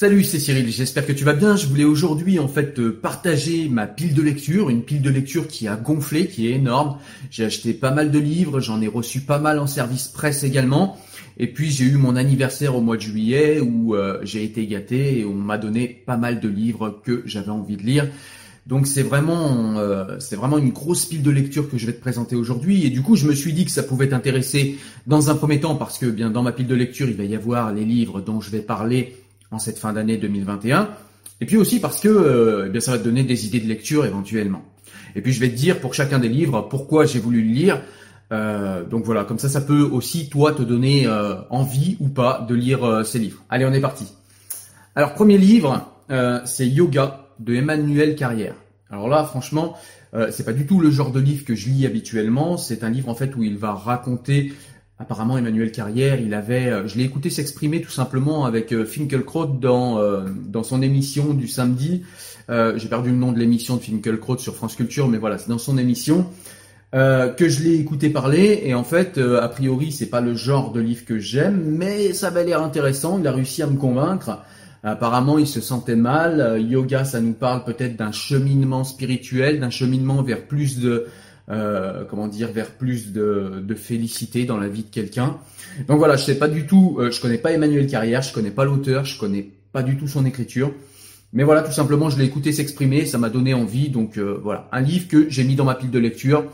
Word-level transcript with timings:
Salut, 0.00 0.22
c'est 0.22 0.38
Cyril, 0.38 0.70
j'espère 0.70 1.04
que 1.04 1.12
tu 1.12 1.24
vas 1.24 1.32
bien. 1.32 1.56
Je 1.56 1.66
voulais 1.66 1.82
aujourd'hui 1.82 2.38
en 2.38 2.46
fait 2.46 2.80
partager 2.88 3.68
ma 3.68 3.88
pile 3.88 4.14
de 4.14 4.22
lecture, 4.22 4.70
une 4.70 4.84
pile 4.84 5.02
de 5.02 5.10
lecture 5.10 5.48
qui 5.48 5.66
a 5.66 5.74
gonflé, 5.74 6.28
qui 6.28 6.46
est 6.46 6.52
énorme. 6.52 6.98
J'ai 7.32 7.44
acheté 7.44 7.74
pas 7.74 7.90
mal 7.90 8.12
de 8.12 8.18
livres, 8.20 8.60
j'en 8.60 8.80
ai 8.80 8.86
reçu 8.86 9.22
pas 9.22 9.40
mal 9.40 9.58
en 9.58 9.66
service 9.66 10.06
presse 10.06 10.44
également. 10.44 10.96
Et 11.36 11.48
puis 11.48 11.72
j'ai 11.72 11.84
eu 11.84 11.96
mon 11.96 12.14
anniversaire 12.14 12.76
au 12.76 12.80
mois 12.80 12.96
de 12.96 13.02
juillet 13.02 13.58
où 13.58 13.96
euh, 13.96 14.20
j'ai 14.22 14.44
été 14.44 14.68
gâté 14.68 15.18
et 15.18 15.24
on 15.24 15.34
m'a 15.34 15.58
donné 15.58 15.88
pas 16.06 16.16
mal 16.16 16.38
de 16.38 16.48
livres 16.48 17.00
que 17.04 17.24
j'avais 17.26 17.50
envie 17.50 17.76
de 17.76 17.82
lire. 17.82 18.06
Donc 18.68 18.86
c'est 18.86 19.02
vraiment, 19.02 19.78
euh, 19.78 20.20
c'est 20.20 20.36
vraiment 20.36 20.58
une 20.58 20.70
grosse 20.70 21.06
pile 21.06 21.24
de 21.24 21.30
lecture 21.32 21.68
que 21.68 21.76
je 21.76 21.86
vais 21.86 21.92
te 21.92 22.00
présenter 22.00 22.36
aujourd'hui. 22.36 22.86
Et 22.86 22.90
du 22.90 23.02
coup, 23.02 23.16
je 23.16 23.26
me 23.26 23.34
suis 23.34 23.52
dit 23.52 23.64
que 23.64 23.72
ça 23.72 23.82
pouvait 23.82 24.10
t'intéresser 24.10 24.78
dans 25.08 25.28
un 25.28 25.34
premier 25.34 25.58
temps 25.58 25.74
parce 25.74 25.98
que 25.98 26.06
bien 26.06 26.30
dans 26.30 26.44
ma 26.44 26.52
pile 26.52 26.68
de 26.68 26.76
lecture, 26.76 27.08
il 27.08 27.16
va 27.16 27.24
y 27.24 27.34
avoir 27.34 27.72
les 27.72 27.84
livres 27.84 28.20
dont 28.20 28.40
je 28.40 28.52
vais 28.52 28.60
parler 28.60 29.16
en 29.50 29.58
cette 29.58 29.78
fin 29.78 29.92
d'année 29.92 30.16
2021. 30.16 30.90
Et 31.40 31.46
puis 31.46 31.56
aussi 31.56 31.80
parce 31.80 32.00
que 32.00 32.08
euh, 32.08 32.64
eh 32.66 32.70
bien 32.70 32.80
ça 32.80 32.92
va 32.92 32.98
te 32.98 33.04
donner 33.04 33.22
des 33.22 33.46
idées 33.46 33.60
de 33.60 33.68
lecture 33.68 34.04
éventuellement. 34.04 34.62
Et 35.14 35.22
puis 35.22 35.32
je 35.32 35.40
vais 35.40 35.48
te 35.48 35.56
dire 35.56 35.80
pour 35.80 35.94
chacun 35.94 36.18
des 36.18 36.28
livres 36.28 36.62
pourquoi 36.62 37.06
j'ai 37.06 37.20
voulu 37.20 37.42
le 37.42 37.52
lire. 37.52 37.80
Euh, 38.30 38.84
donc 38.84 39.04
voilà, 39.04 39.24
comme 39.24 39.38
ça, 39.38 39.48
ça 39.48 39.60
peut 39.60 39.80
aussi 39.80 40.28
toi 40.28 40.52
te 40.52 40.62
donner 40.62 41.06
euh, 41.06 41.36
envie 41.50 41.96
ou 42.00 42.08
pas 42.08 42.44
de 42.48 42.54
lire 42.54 42.84
euh, 42.84 43.02
ces 43.04 43.18
livres. 43.18 43.42
Allez, 43.48 43.64
on 43.64 43.72
est 43.72 43.80
parti. 43.80 44.12
Alors 44.94 45.14
premier 45.14 45.38
livre, 45.38 45.90
euh, 46.10 46.40
c'est 46.44 46.68
Yoga 46.68 47.28
de 47.38 47.54
Emmanuel 47.54 48.16
Carrière. 48.16 48.54
Alors 48.90 49.08
là, 49.08 49.24
franchement, 49.24 49.76
c'est 50.30 50.46
pas 50.46 50.54
du 50.54 50.64
tout 50.64 50.80
le 50.80 50.90
genre 50.90 51.12
de 51.12 51.20
livre 51.20 51.44
que 51.44 51.54
je 51.54 51.68
lis 51.68 51.84
habituellement. 51.84 52.56
C'est 52.56 52.82
un 52.82 52.88
livre 52.88 53.10
en 53.10 53.14
fait 53.14 53.36
où 53.36 53.42
il 53.42 53.58
va 53.58 53.74
raconter 53.74 54.54
Apparemment, 55.00 55.38
Emmanuel 55.38 55.70
Carrière, 55.70 56.20
il 56.20 56.34
avait, 56.34 56.66
euh, 56.66 56.88
je 56.88 56.98
l'ai 56.98 57.04
écouté 57.04 57.30
s'exprimer 57.30 57.80
tout 57.80 57.90
simplement 57.90 58.46
avec 58.46 58.72
euh, 58.72 58.84
Finkelkraut 58.84 59.46
dans 59.46 59.98
euh, 59.98 60.24
dans 60.48 60.64
son 60.64 60.82
émission 60.82 61.34
du 61.34 61.46
samedi. 61.46 62.02
J'ai 62.50 62.88
perdu 62.88 63.10
le 63.10 63.16
nom 63.16 63.30
de 63.30 63.38
l'émission 63.38 63.76
de 63.76 63.82
Finkelkraut 63.82 64.38
sur 64.38 64.56
France 64.56 64.74
Culture, 64.74 65.06
mais 65.06 65.18
voilà, 65.18 65.36
c'est 65.36 65.50
dans 65.50 65.58
son 65.58 65.76
émission 65.76 66.24
que 66.92 67.46
je 67.46 67.62
l'ai 67.62 67.74
écouté 67.74 68.08
parler. 68.08 68.62
Et 68.64 68.72
en 68.72 68.84
fait, 68.84 69.18
a 69.18 69.46
priori, 69.50 69.92
c'est 69.92 70.08
pas 70.08 70.22
le 70.22 70.34
genre 70.34 70.72
de 70.72 70.80
livre 70.80 71.04
que 71.04 71.18
j'aime, 71.18 71.62
mais 71.76 72.14
ça 72.14 72.28
avait 72.28 72.46
l'air 72.46 72.62
intéressant. 72.62 73.18
Il 73.18 73.26
a 73.26 73.32
réussi 73.32 73.62
à 73.62 73.66
me 73.66 73.76
convaincre. 73.76 74.38
Apparemment, 74.82 75.36
il 75.36 75.46
se 75.46 75.60
sentait 75.60 75.94
mal. 75.94 76.58
yoga, 76.66 77.04
ça 77.04 77.20
nous 77.20 77.34
parle 77.34 77.64
peut-être 77.64 77.96
d'un 77.96 78.12
cheminement 78.12 78.82
spirituel, 78.82 79.60
d'un 79.60 79.68
cheminement 79.68 80.22
vers 80.22 80.46
plus 80.46 80.78
de 80.78 81.04
euh, 81.50 82.04
comment 82.04 82.28
dire, 82.28 82.52
vers 82.52 82.70
plus 82.70 83.12
de, 83.12 83.62
de, 83.62 83.74
félicité 83.74 84.44
dans 84.44 84.58
la 84.58 84.68
vie 84.68 84.82
de 84.82 84.90
quelqu'un. 84.90 85.38
Donc 85.86 85.98
voilà, 85.98 86.16
je 86.16 86.24
sais 86.24 86.38
pas 86.38 86.48
du 86.48 86.66
tout, 86.66 86.96
euh, 86.98 87.10
je 87.10 87.20
connais 87.20 87.38
pas 87.38 87.52
Emmanuel 87.52 87.86
Carrière, 87.86 88.22
je 88.22 88.32
connais 88.32 88.50
pas 88.50 88.64
l'auteur, 88.64 89.04
je 89.04 89.18
connais 89.18 89.48
pas 89.72 89.82
du 89.82 89.96
tout 89.96 90.08
son 90.08 90.26
écriture. 90.26 90.72
Mais 91.32 91.44
voilà, 91.44 91.62
tout 91.62 91.72
simplement, 91.72 92.08
je 92.08 92.18
l'ai 92.18 92.24
écouté 92.24 92.52
s'exprimer, 92.52 93.04
ça 93.04 93.18
m'a 93.18 93.28
donné 93.28 93.54
envie. 93.54 93.90
Donc 93.90 94.18
euh, 94.18 94.38
voilà, 94.42 94.68
un 94.72 94.80
livre 94.80 95.08
que 95.08 95.28
j'ai 95.28 95.44
mis 95.44 95.54
dans 95.54 95.64
ma 95.64 95.74
pile 95.74 95.90
de 95.90 95.98
lecture. 95.98 96.44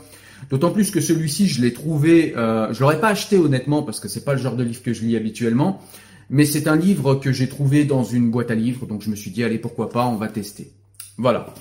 D'autant 0.49 0.71
plus 0.71 0.91
que 0.91 0.99
celui-ci, 0.99 1.47
je 1.47 1.61
l'ai 1.61 1.73
trouvé, 1.73 2.33
euh, 2.35 2.71
je 2.73 2.81
l'aurais 2.81 2.99
pas 2.99 3.07
acheté 3.07 3.37
honnêtement 3.37 3.83
parce 3.83 3.99
que 3.99 4.07
c'est 4.07 4.25
pas 4.25 4.33
le 4.33 4.39
genre 4.39 4.55
de 4.55 4.63
livre 4.63 4.83
que 4.83 4.93
je 4.93 5.03
lis 5.03 5.15
habituellement. 5.15 5.81
Mais 6.29 6.45
c'est 6.45 6.67
un 6.67 6.75
livre 6.75 7.15
que 7.15 7.31
j'ai 7.31 7.47
trouvé 7.47 7.85
dans 7.85 8.03
une 8.03 8.31
boîte 8.31 8.51
à 8.51 8.55
livres, 8.55 8.85
donc 8.85 9.01
je 9.03 9.09
me 9.09 9.15
suis 9.15 9.31
dit 9.31 9.43
allez 9.43 9.59
pourquoi 9.59 9.89
pas, 9.89 10.07
on 10.07 10.15
va 10.15 10.27
tester. 10.27 10.71
Voilà. 11.17 11.53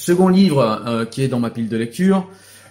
Second 0.00 0.28
livre 0.28 0.82
euh, 0.86 1.04
qui 1.04 1.20
est 1.22 1.28
dans 1.28 1.40
ma 1.40 1.50
pile 1.50 1.68
de 1.68 1.76
lecture, 1.76 2.26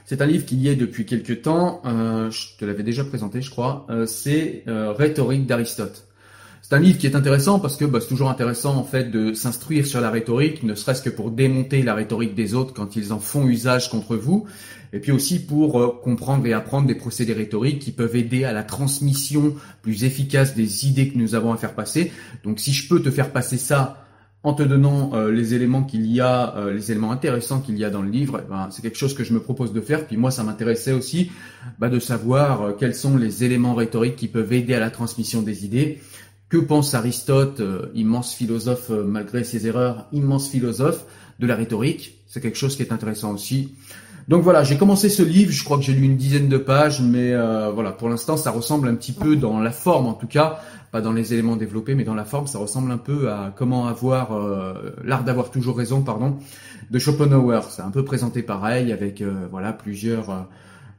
c'est 0.07 0.19
un 0.23 0.25
livre 0.25 0.47
qui 0.47 0.55
y 0.55 0.67
est 0.67 0.75
depuis 0.75 1.05
quelques 1.05 1.43
temps, 1.43 1.79
euh, 1.85 2.31
je 2.31 2.57
te 2.57 2.65
l'avais 2.65 2.81
déjà 2.81 3.03
présenté 3.03 3.43
je 3.43 3.51
crois, 3.51 3.85
euh, 3.91 4.07
c'est 4.07 4.63
Rhétorique 4.65 5.45
d'Aristote. 5.45 6.07
C'est 6.63 6.73
un 6.73 6.79
livre 6.79 6.97
qui 6.97 7.05
est 7.05 7.15
intéressant 7.15 7.59
parce 7.59 7.77
que 7.77 7.85
bah, 7.85 7.99
c'est 8.01 8.07
toujours 8.07 8.31
intéressant 8.31 8.75
en 8.75 8.83
fait 8.83 9.11
de 9.11 9.33
s'instruire 9.33 9.85
sur 9.85 10.01
la 10.01 10.09
rhétorique, 10.09 10.63
ne 10.63 10.73
serait-ce 10.73 11.03
que 11.03 11.11
pour 11.11 11.29
démonter 11.29 11.83
la 11.83 11.93
rhétorique 11.93 12.33
des 12.33 12.55
autres 12.55 12.73
quand 12.73 12.95
ils 12.95 13.13
en 13.13 13.19
font 13.19 13.47
usage 13.47 13.91
contre 13.91 14.15
vous, 14.15 14.47
et 14.91 14.97
puis 14.97 15.11
aussi 15.11 15.37
pour 15.37 16.01
comprendre 16.01 16.47
et 16.47 16.53
apprendre 16.53 16.87
des 16.87 16.95
procédés 16.95 17.33
rhétoriques 17.33 17.77
qui 17.77 17.91
peuvent 17.91 18.15
aider 18.15 18.43
à 18.43 18.53
la 18.53 18.63
transmission 18.63 19.53
plus 19.83 20.03
efficace 20.03 20.55
des 20.55 20.87
idées 20.87 21.09
que 21.09 21.17
nous 21.19 21.35
avons 21.35 21.53
à 21.53 21.57
faire 21.57 21.75
passer. 21.75 22.11
Donc 22.43 22.59
si 22.59 22.73
je 22.73 22.89
peux 22.89 23.03
te 23.03 23.11
faire 23.11 23.31
passer 23.31 23.59
ça 23.59 24.08
en 24.43 24.53
te 24.53 24.63
donnant 24.63 25.11
euh, 25.13 25.31
les 25.31 25.53
éléments 25.53 25.83
qu'il 25.83 26.05
y 26.05 26.21
a, 26.21 26.55
euh, 26.55 26.73
les 26.73 26.91
éléments 26.91 27.11
intéressants 27.11 27.59
qu'il 27.59 27.77
y 27.77 27.83
a 27.83 27.89
dans 27.89 28.01
le 28.01 28.09
livre, 28.09 28.41
eh 28.43 28.49
ben, 28.49 28.69
c'est 28.71 28.81
quelque 28.81 28.97
chose 28.97 29.13
que 29.13 29.23
je 29.23 29.33
me 29.33 29.41
propose 29.41 29.73
de 29.73 29.81
faire. 29.81 30.07
Puis 30.07 30.15
moi, 30.15 30.31
ça 30.31 30.43
m'intéressait 30.43 30.93
aussi 30.93 31.31
bah, 31.77 31.89
de 31.89 31.99
savoir 31.99 32.61
euh, 32.61 32.71
quels 32.77 32.95
sont 32.95 33.17
les 33.17 33.43
éléments 33.43 33.75
rhétoriques 33.75 34.15
qui 34.15 34.29
peuvent 34.29 34.53
aider 34.53 34.73
à 34.73 34.79
la 34.79 34.91
transmission 34.91 35.41
des 35.41 35.65
idées. 35.65 35.99
Que 36.47 36.57
pense 36.57 36.95
Aristote, 36.95 37.61
immense 37.93 38.33
philosophe 38.33 38.89
malgré 38.89 39.43
ses 39.43 39.67
erreurs, 39.67 40.07
immense 40.11 40.49
philosophe 40.49 41.05
de 41.37 41.45
la 41.45 41.55
rhétorique? 41.55 42.17
C'est 42.27 42.41
quelque 42.41 42.57
chose 42.57 42.75
qui 42.75 42.81
est 42.81 42.91
intéressant 42.91 43.33
aussi. 43.33 43.75
Donc 44.27 44.41
voilà, 44.41 44.63
j'ai 44.63 44.75
commencé 44.75 45.09
ce 45.09 45.21
livre, 45.21 45.51
je 45.51 45.63
crois 45.63 45.77
que 45.77 45.83
j'ai 45.83 45.93
lu 45.93 46.05
une 46.05 46.17
dizaine 46.17 46.49
de 46.49 46.57
pages, 46.57 47.01
mais 47.01 47.35
voilà, 47.71 47.91
pour 47.91 48.09
l'instant, 48.09 48.35
ça 48.35 48.49
ressemble 48.49 48.87
un 48.87 48.95
petit 48.95 49.11
peu 49.11 49.35
dans 49.35 49.59
la 49.59 49.69
forme, 49.69 50.07
en 50.07 50.13
tout 50.13 50.25
cas, 50.25 50.59
pas 50.91 51.01
dans 51.01 51.13
les 51.13 51.33
éléments 51.33 51.55
développés, 51.55 51.95
mais 51.95 52.03
dans 52.03 52.15
la 52.15 52.25
forme, 52.25 52.47
ça 52.47 52.57
ressemble 52.57 52.91
un 52.91 52.97
peu 52.97 53.29
à 53.31 53.53
comment 53.55 53.87
avoir 53.87 54.33
euh, 54.33 54.95
l'art 55.03 55.23
d'avoir 55.23 55.51
toujours 55.51 55.77
raison, 55.77 56.01
pardon, 56.01 56.37
de 56.89 56.99
Schopenhauer. 56.99 57.61
C'est 57.69 57.81
un 57.81 57.91
peu 57.91 58.03
présenté 58.03 58.41
pareil 58.41 58.91
avec 58.91 59.21
euh, 59.21 59.47
voilà 59.51 59.73
plusieurs 59.73 60.29
euh, 60.29 60.41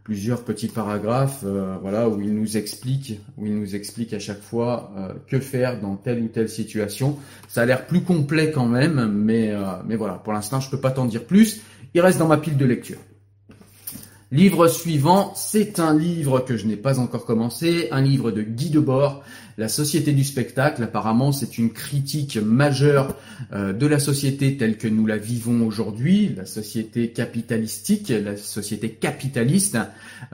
plusieurs 0.02 0.42
petits 0.42 0.68
paragraphes, 0.68 1.44
voilà 1.82 2.08
où 2.08 2.20
il 2.20 2.34
nous 2.34 2.56
explique 2.56 3.20
où 3.36 3.46
il 3.46 3.54
nous 3.54 3.76
explique 3.76 4.12
à 4.12 4.18
chaque 4.18 4.40
fois 4.40 4.90
que 5.28 5.38
faire 5.38 5.78
dans 5.78 5.94
telle 5.94 6.22
ou 6.22 6.26
telle 6.26 6.48
situation. 6.48 7.16
Ça 7.48 7.62
a 7.62 7.66
l'air 7.66 7.86
plus 7.86 8.00
complet 8.00 8.50
quand 8.50 8.66
même, 8.66 9.12
mais 9.12 9.54
mais 9.86 9.96
voilà, 9.96 10.14
pour 10.14 10.32
l'instant 10.32 10.58
je 10.58 10.68
peux 10.68 10.80
pas 10.80 10.90
t'en 10.90 11.04
dire 11.04 11.24
plus. 11.24 11.60
Il 11.94 12.00
reste 12.00 12.18
dans 12.18 12.26
ma 12.26 12.38
pile 12.38 12.56
de 12.56 12.64
lecture. 12.64 12.98
Livre 14.32 14.68
suivant, 14.68 15.32
c'est 15.34 15.80
un 15.80 15.92
livre 15.92 16.38
que 16.38 16.56
je 16.56 16.64
n'ai 16.64 16.76
pas 16.76 17.00
encore 17.00 17.24
commencé, 17.24 17.88
un 17.90 18.00
livre 18.00 18.30
de 18.30 18.42
Guy 18.42 18.70
Debord, 18.70 19.24
la 19.60 19.68
société 19.68 20.12
du 20.12 20.24
spectacle. 20.24 20.82
Apparemment, 20.82 21.32
c'est 21.32 21.58
une 21.58 21.70
critique 21.70 22.38
majeure 22.38 23.14
euh, 23.52 23.74
de 23.74 23.86
la 23.86 23.98
société 23.98 24.56
telle 24.56 24.78
que 24.78 24.88
nous 24.88 25.06
la 25.06 25.18
vivons 25.18 25.66
aujourd'hui, 25.66 26.32
la 26.34 26.46
société 26.46 27.10
capitalistique, 27.10 28.08
la 28.08 28.38
société 28.38 28.88
capitaliste. 28.88 29.76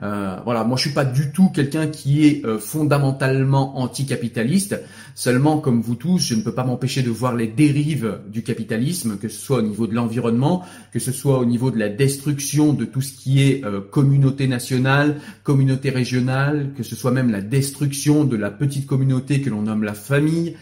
Euh, 0.01 0.37
voilà, 0.45 0.63
moi 0.63 0.77
je 0.77 0.83
suis 0.83 0.93
pas 0.93 1.03
du 1.03 1.31
tout 1.33 1.49
quelqu'un 1.49 1.87
qui 1.87 2.25
est 2.25 2.45
euh, 2.45 2.57
fondamentalement 2.57 3.77
anticapitaliste. 3.79 4.81
Seulement, 5.13 5.57
comme 5.57 5.81
vous 5.81 5.95
tous, 5.95 6.19
je 6.19 6.35
ne 6.35 6.41
peux 6.41 6.53
pas 6.53 6.63
m'empêcher 6.63 7.01
de 7.01 7.09
voir 7.09 7.35
les 7.35 7.47
dérives 7.47 8.19
du 8.29 8.43
capitalisme, 8.43 9.17
que 9.17 9.27
ce 9.27 9.39
soit 9.41 9.57
au 9.57 9.61
niveau 9.63 9.87
de 9.87 9.95
l'environnement, 9.95 10.63
que 10.93 10.99
ce 10.99 11.11
soit 11.11 11.39
au 11.39 11.45
niveau 11.45 11.69
de 11.69 11.79
la 11.79 11.89
destruction 11.89 12.71
de 12.71 12.85
tout 12.85 13.01
ce 13.01 13.13
qui 13.13 13.41
est 13.41 13.63
communauté 13.89 14.47
nationale, 14.47 15.15
communauté 15.43 15.89
régionale, 15.89 16.69
que 16.77 16.83
ce 16.83 16.95
soit 16.95 17.09
même 17.11 17.31
la 17.31 17.41
destruction 17.41 18.23
de 18.23 18.37
la 18.37 18.51
petite 18.51 18.85
communauté 18.85 19.16
que 19.21 19.49
l'on 19.49 19.63
nomme 19.63 19.83
la 19.83 19.93
famille. 19.93 20.55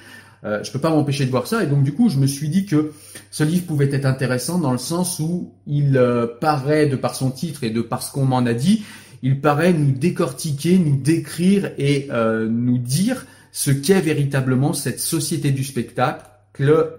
Euh, 0.46 0.63
je 0.63 0.72
peux 0.72 0.80
pas 0.80 0.92
m'empêcher 0.92 1.25
de 1.25 1.31
voir 1.31 1.48
ça 1.48 1.63
et 1.63 1.68
donc 1.68 1.84
du 1.84 1.94
coup 1.94 2.07
je 2.10 2.19
me 2.19 2.28
suis 2.28 2.50
dit 2.50 2.66
que 2.66 2.92
ce 3.31 3.44
livre 3.44 3.66
pouvait 3.66 3.90
être 3.92 4.06
intéressant 4.06 4.60
dans 4.60 4.72
le 4.72 4.78
sens 4.78 5.19
où 5.19 5.54
il 5.66 5.98
euh, 5.98 6.28
paraît 6.40 6.86
de 6.86 6.96
par 6.96 7.16
son 7.16 7.31
titre 7.31 7.63
et 7.63 7.72
de 7.72 7.81
par 7.81 8.04
ce 8.04 8.12
qu'on 8.12 8.25
m'en 8.25 8.46
a 8.46 8.54
dit, 8.54 8.84
il 9.24 9.42
paraît 9.42 9.74
nous 9.74 9.92
décortiquer, 9.92 10.78
nous 10.78 10.98
décrire 10.98 11.72
et 11.80 12.10
euh, 12.12 12.48
nous 12.48 12.78
dire 12.78 13.25
ce 13.52 13.72
qu'est 13.72 14.02
véritablement 14.02 14.74
cette 14.74 15.00
société 15.00 15.50
du 15.51 15.63
spectacle 15.63 16.22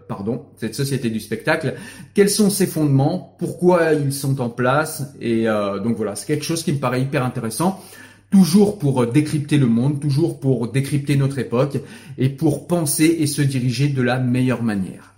pardon, 0.09 0.45
cette 0.59 0.75
société 0.75 1.09
du 1.09 1.19
spectacle, 1.19 1.77
quels 2.13 2.29
sont 2.29 2.51
ses 2.51 2.67
fondements, 2.67 3.37
pourquoi 3.39 3.95
ils 3.95 4.13
sont 4.13 4.43
en 4.43 4.51
place, 4.51 5.15
et 5.19 5.47
donc 5.83 5.97
voilà, 5.97 6.15
c'est 6.15 6.27
quelque 6.27 6.45
chose 6.45 6.63
qui 6.63 6.75
me 6.75 6.79
paraît 6.79 7.01
hyper 7.01 7.25
intéressant 7.25 7.83
toujours 8.31 8.79
pour 8.79 9.07
décrypter 9.07 9.59
le 9.59 9.67
monde, 9.67 10.01
toujours 10.01 10.41
pour 10.41 10.71
décrypter 10.71 11.17
notre 11.17 11.39
époque 11.39 11.79
et 12.19 12.29
pour 12.29 12.67
penser 12.67 13.17
et 13.21 13.27
se 13.27 13.43
diriger 13.43 13.89
de 13.89 14.03
la 14.03 14.19
meilleure 14.19 14.63
manière. 14.63 15.15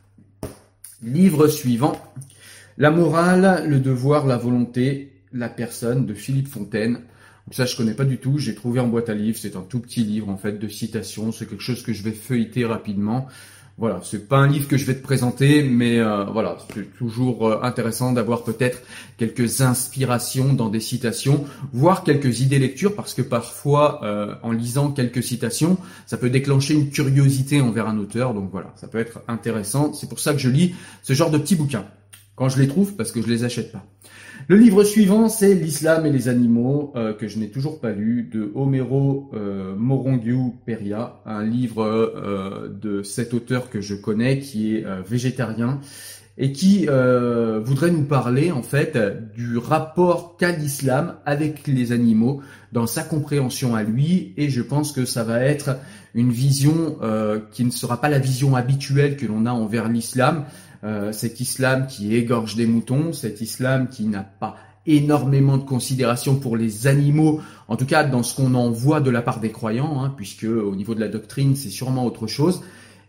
Livre 1.03 1.49
suivant, 1.49 2.01
La 2.77 2.91
morale, 2.91 3.65
le 3.69 3.81
devoir, 3.81 4.27
la 4.27 4.37
volonté, 4.37 5.13
la 5.33 5.49
personne 5.49 6.07
de 6.07 6.15
Philippe 6.15 6.49
Fontaine. 6.49 7.01
Ça, 7.51 7.65
je 7.65 7.77
connais 7.77 7.95
pas 7.95 8.05
du 8.05 8.19
tout. 8.19 8.39
J'ai 8.39 8.55
trouvé 8.55 8.79
en 8.81 8.89
boîte 8.89 9.09
à 9.09 9.15
livres. 9.15 9.39
C'est 9.41 9.57
un 9.57 9.63
tout 9.63 9.81
petit 9.81 10.05
livre, 10.05 10.29
en 10.29 10.37
fait, 10.37 10.59
de 10.59 10.69
citations. 10.69 11.33
C'est 11.33 11.47
quelque 11.47 11.63
chose 11.63 11.83
que 11.83 11.93
je 11.93 12.03
vais 12.03 12.13
feuilleter 12.13 12.65
rapidement. 12.65 13.27
Voilà, 13.79 14.01
c'est 14.03 14.27
pas 14.27 14.39
un 14.39 14.49
livre 14.49 14.67
que 14.67 14.77
je 14.77 14.85
vais 14.85 14.97
te 14.97 15.03
présenter, 15.05 15.63
mais 15.63 16.01
euh, 16.01 16.25
voilà, 16.25 16.57
c'est 16.75 16.93
toujours 16.97 17.49
euh, 17.49 17.61
intéressant 17.63 18.11
d'avoir 18.11 18.43
peut-être 18.43 18.81
quelques 19.19 19.61
inspirations 19.61 20.53
dans 20.53 20.69
des 20.69 20.81
citations, 20.81 21.45
voire 21.73 22.03
quelques 22.03 22.41
idées 22.41 22.59
lecture, 22.59 22.97
parce 22.97 23.15
que 23.15 23.23
parfois, 23.23 24.01
euh, 24.03 24.35
en 24.43 24.51
lisant 24.51 24.91
quelques 24.91 25.23
citations, 25.23 25.79
ça 26.07 26.17
peut 26.17 26.29
déclencher 26.29 26.75
une 26.75 26.91
curiosité 26.91 27.61
envers 27.61 27.87
un 27.87 27.99
auteur. 27.99 28.35
Donc 28.35 28.51
voilà, 28.51 28.73
ça 28.75 28.89
peut 28.89 28.99
être 28.99 29.21
intéressant. 29.29 29.93
C'est 29.93 30.09
pour 30.09 30.19
ça 30.19 30.33
que 30.33 30.41
je 30.41 30.51
lis 30.51 30.75
ce 31.05 31.13
genre 31.13 31.31
de 31.31 31.39
petits 31.39 31.55
bouquins 31.55 31.85
quand 32.39 32.49
je 32.49 32.61
les 32.61 32.69
trouve, 32.69 32.95
parce 32.95 33.11
que 33.11 33.21
je 33.21 33.27
les 33.27 33.43
achète 33.43 33.73
pas. 33.73 33.85
Le 34.47 34.57
livre 34.57 34.85
suivant, 34.85 35.29
c'est 35.29 35.55
L'islam 35.55 36.07
et 36.07 36.11
les 36.11 36.29
animaux, 36.29 36.93
euh, 36.95 37.13
que 37.13 37.27
je 37.27 37.39
n'ai 37.39 37.49
toujours 37.49 37.81
pas 37.81 37.91
lu, 37.91 38.31
de 38.33 38.53
Homero 38.55 39.29
euh, 39.35 39.75
Morongiu 39.77 40.53
Peria, 40.65 41.17
un 41.27 41.45
livre 41.45 41.85
euh, 41.85 42.69
de 42.81 43.03
cet 43.03 43.35
auteur 43.35 43.69
que 43.71 43.81
je 43.81 43.97
connais, 43.97 44.39
qui 44.39 44.77
est 44.77 44.87
euh, 44.87 45.03
végétarien, 45.07 45.81
et 46.41 46.53
qui 46.53 46.87
voudrait 46.87 47.91
nous 47.91 48.05
parler 48.05 48.53
en 48.53 48.63
fait 48.63 48.97
du 49.35 49.59
rapport 49.59 50.37
qu'a 50.37 50.53
l'islam 50.53 51.17
avec 51.27 51.67
les 51.67 51.91
animaux 51.91 52.43
dans 52.71 52.87
sa 52.87 53.03
compréhension 53.03 53.75
à 53.75 53.83
lui, 53.83 54.35
et 54.37 54.49
je 54.49 54.63
pense 54.63 54.93
que 54.93 55.05
ça 55.05 55.25
va 55.25 55.41
être 55.41 55.79
une 56.15 56.31
vision 56.31 56.97
qui 57.51 57.65
ne 57.65 57.73
sera 57.73 58.01
pas 58.01 58.09
la 58.09 58.21
vision 58.21 58.55
habituelle 58.55 59.17
que 59.17 59.27
l'on 59.27 59.47
a 59.47 59.51
envers 59.51 59.89
l'islam, 59.89 60.45
euh, 60.85 61.11
cet 61.11 61.41
islam 61.41 61.89
qui 61.89 62.15
égorge 62.15 62.55
des 62.55 62.67
moutons, 62.67 63.13
cet 63.13 63.41
islam 63.41 63.89
qui 63.89 64.05
n'a 64.05 64.23
pas 64.23 64.57
énormément 64.87 65.59
de 65.59 65.65
considération 65.65 66.37
pour 66.37 66.57
les 66.57 66.87
animaux, 66.87 67.41
en 67.67 67.75
tout 67.75 67.85
cas 67.85 68.05
dans 68.05 68.23
ce 68.23 68.37
qu'on 68.37 68.55
en 68.55 68.71
voit 68.71 69.01
de 69.01 69.11
la 69.11 69.21
part 69.21 69.41
des 69.41 69.51
croyants, 69.51 70.03
hein, 70.03 70.15
puisque 70.17 70.45
au 70.45 70.77
niveau 70.77 70.95
de 70.95 71.01
la 71.01 71.09
doctrine 71.09 71.57
c'est 71.57 71.69
sûrement 71.69 72.07
autre 72.07 72.29
chose. 72.29 72.63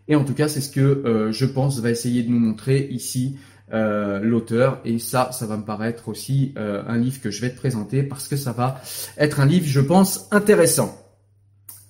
Et 0.07 0.15
en 0.15 0.23
tout 0.23 0.33
cas 0.33 0.47
c'est 0.47 0.61
ce 0.61 0.71
que 0.71 0.79
euh, 0.79 1.31
je 1.31 1.45
pense 1.45 1.79
va 1.79 1.91
essayer 1.91 2.23
de 2.23 2.31
nous 2.31 2.39
montrer 2.39 2.87
ici 2.89 3.37
euh, 3.71 4.19
l'auteur. 4.19 4.81
Et 4.83 4.97
ça, 4.97 5.31
ça 5.31 5.45
va 5.45 5.55
me 5.55 5.63
paraître 5.63 6.07
aussi 6.07 6.55
un 6.57 6.97
livre 6.97 7.21
que 7.21 7.29
je 7.29 7.39
vais 7.39 7.51
te 7.51 7.57
présenter 7.57 8.01
parce 8.01 8.27
que 8.27 8.35
ça 8.35 8.51
va 8.51 8.81
être 9.15 9.39
un 9.39 9.45
livre, 9.45 9.67
je 9.67 9.81
pense, 9.81 10.27
intéressant. 10.31 10.99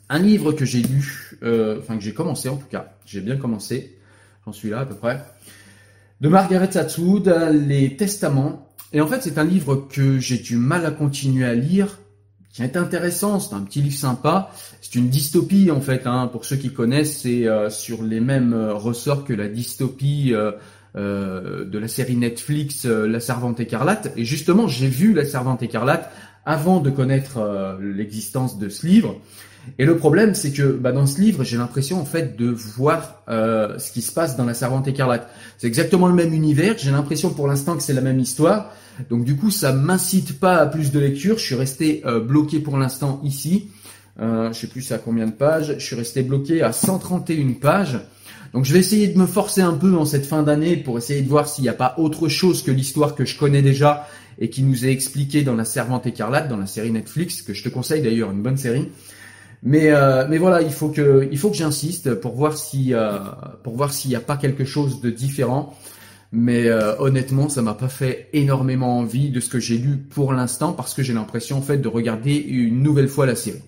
Un 0.10 0.20
livre 0.20 0.52
que 0.52 0.66
j'ai 0.66 0.82
lu, 0.82 1.40
enfin 1.42 1.96
que 1.96 2.04
j'ai 2.04 2.14
commencé 2.14 2.50
en 2.50 2.58
tout 2.58 2.68
cas, 2.68 2.98
j'ai 3.06 3.22
bien 3.22 3.38
commencé, 3.38 3.98
j'en 4.46 4.52
suis 4.52 4.70
là 4.70 4.82
à 4.82 4.86
peu 4.86 4.96
près 4.96 5.24
de 6.22 6.28
Margaret 6.28 6.76
Atwood, 6.78 7.28
Les 7.68 7.96
Testaments. 7.96 8.68
Et 8.92 9.02
en 9.02 9.08
fait, 9.08 9.22
c'est 9.22 9.38
un 9.38 9.44
livre 9.44 9.88
que 9.90 10.20
j'ai 10.20 10.38
du 10.38 10.58
mal 10.58 10.86
à 10.86 10.92
continuer 10.92 11.46
à 11.46 11.54
lire, 11.54 12.00
qui 12.52 12.64
est 12.64 12.76
intéressant, 12.76 13.40
c'est 13.40 13.56
un 13.56 13.62
petit 13.62 13.82
livre 13.82 13.96
sympa. 13.96 14.52
C'est 14.82 14.96
une 14.96 15.10
dystopie 15.10 15.70
en 15.72 15.82
fait, 15.82 16.08
hein. 16.08 16.28
pour 16.28 16.46
ceux 16.46 16.56
qui 16.56 16.74
connaissent, 16.74 17.22
c'est 17.22 17.48
euh, 17.48 17.70
sur 17.70 18.04
les 18.04 18.20
mêmes 18.20 18.54
euh, 18.54 18.74
ressorts 18.74 19.24
que 19.24 19.34
la 19.34 19.48
dystopie 19.48 20.34
euh, 20.34 21.66
de 21.66 21.78
la 21.78 21.88
série 21.88 22.16
Netflix 22.16 22.86
La 22.86 23.20
Servante 23.20 23.60
écarlate. 23.60 24.12
Et 24.18 24.26
justement, 24.26 24.68
j'ai 24.68 24.88
vu 24.88 25.14
La 25.14 25.24
Servante 25.24 25.62
écarlate 25.62 26.12
avant 26.46 26.80
de 26.80 26.90
connaître 26.90 27.40
l'existence 27.82 28.58
de 28.58 28.70
ce 28.70 28.88
livre. 28.88 29.20
Et 29.78 29.86
le 29.86 29.98
problème, 29.98 30.34
c'est 30.34 30.52
que 30.52 30.64
bah, 30.64 30.92
dans 30.92 31.06
ce 31.06 31.22
livre, 31.22 31.44
j'ai 31.44 31.58
l'impression 31.58 32.02
en 32.02 32.06
fait 32.06 32.36
de 32.38 32.48
voir 32.48 33.22
euh, 33.30 33.78
ce 33.78 33.92
qui 33.92 34.02
se 34.02 34.12
passe 34.12 34.36
dans 34.36 34.46
La 34.46 34.54
Servante 34.54 34.88
écarlate. 34.88 35.30
C'est 35.58 35.68
exactement 35.68 36.08
le 36.08 36.14
même 36.14 36.34
univers. 36.34 36.76
J'ai 36.78 36.92
l'impression 36.92 37.30
pour 37.30 37.48
l'instant 37.48 37.76
que 37.76 37.84
c'est 37.84 37.94
la 37.94 38.02
même 38.02 38.20
histoire. 38.20 38.72
Donc 39.10 39.24
du 39.24 39.36
coup, 39.36 39.52
ça 39.52 39.74
m'incite 39.74 40.40
pas 40.40 40.56
à 40.56 40.66
plus 40.66 40.92
de 40.92 41.00
lecture. 41.00 41.38
Je 41.38 41.44
suis 41.44 41.56
resté 41.56 42.02
euh, 42.06 42.20
bloqué 42.20 42.60
pour 42.60 42.78
l'instant 42.78 43.22
ici. 43.24 43.70
Euh, 44.20 44.52
je 44.52 44.60
sais 44.60 44.68
plus 44.68 44.92
à 44.92 44.98
combien 44.98 45.28
de 45.28 45.32
pages. 45.32 45.76
Je 45.78 45.86
suis 45.86 45.96
resté 45.96 46.24
bloqué 46.24 46.62
à 46.62 46.72
131 46.72 47.54
pages. 47.54 48.00
Donc 48.54 48.66
je 48.66 48.74
vais 48.74 48.80
essayer 48.80 49.08
de 49.08 49.18
me 49.18 49.28
forcer 49.28 49.62
un 49.62 49.74
peu 49.74 49.96
en 49.96 50.06
cette 50.06 50.26
fin 50.26 50.42
d'année 50.42 50.76
pour 50.76 50.98
essayer 50.98 51.22
de 51.22 51.30
voir 51.30 51.48
s'il 51.48 51.64
n'y 51.64 51.70
a 51.70 51.74
pas 51.74 51.94
autre 51.98 52.28
chose 52.30 52.64
que 52.64 52.72
l'histoire 52.72 53.14
que 53.14 53.24
je 53.24 53.38
connais 53.38 53.62
déjà 53.62 54.08
et 54.40 54.50
qui 54.50 54.64
nous 54.64 54.86
est 54.86 54.92
expliquée 54.92 55.44
dans 55.44 55.56
La 55.56 55.66
Servante 55.66 56.08
écarlate, 56.08 56.48
dans 56.48 56.58
la 56.58 56.66
série 56.66 56.92
Netflix, 56.92 57.42
que 57.42 57.54
je 57.54 57.64
te 57.64 57.70
conseille 57.70 58.02
d'ailleurs, 58.02 58.32
une 58.32 58.42
bonne 58.42 58.58
série. 58.58 58.90
Mais 59.62 59.90
euh, 59.90 60.26
mais 60.30 60.38
voilà, 60.38 60.62
il 60.62 60.72
faut 60.72 60.90
que 60.90 61.28
il 61.30 61.38
faut 61.38 61.50
que 61.50 61.58
j'insiste 61.58 62.16
pour 62.16 62.34
voir 62.34 62.58
si 62.58 62.94
euh, 62.94 63.20
pour 63.64 63.76
voir 63.76 63.92
s'il 63.92 64.10
n'y 64.10 64.16
a 64.16 64.22
pas 64.22 64.38
quelque 64.38 64.64
chose 64.64 65.02
de 65.02 65.10
différent. 65.10 65.76
Mais 66.32 66.68
euh, 66.68 66.96
honnêtement, 67.00 67.50
ça 67.50 67.62
m'a 67.62 67.74
pas 67.74 67.90
fait 67.90 68.30
énormément 68.34 69.00
envie 69.00 69.32
de 69.32 69.40
ce 69.40 69.50
que 69.50 69.60
j'ai 69.60 69.78
lu 69.78 69.98
pour 69.98 70.32
l'instant 70.32 70.74
parce 70.74 70.94
que 70.94 71.02
j'ai 71.02 71.14
l'impression 71.14 71.58
en 71.58 71.62
fait 71.62 71.80
de 71.80 71.88
regarder 71.88 72.36
une 72.36 72.84
nouvelle 72.84 73.10
fois 73.10 73.26
la 73.26 73.36
série. 73.36 73.64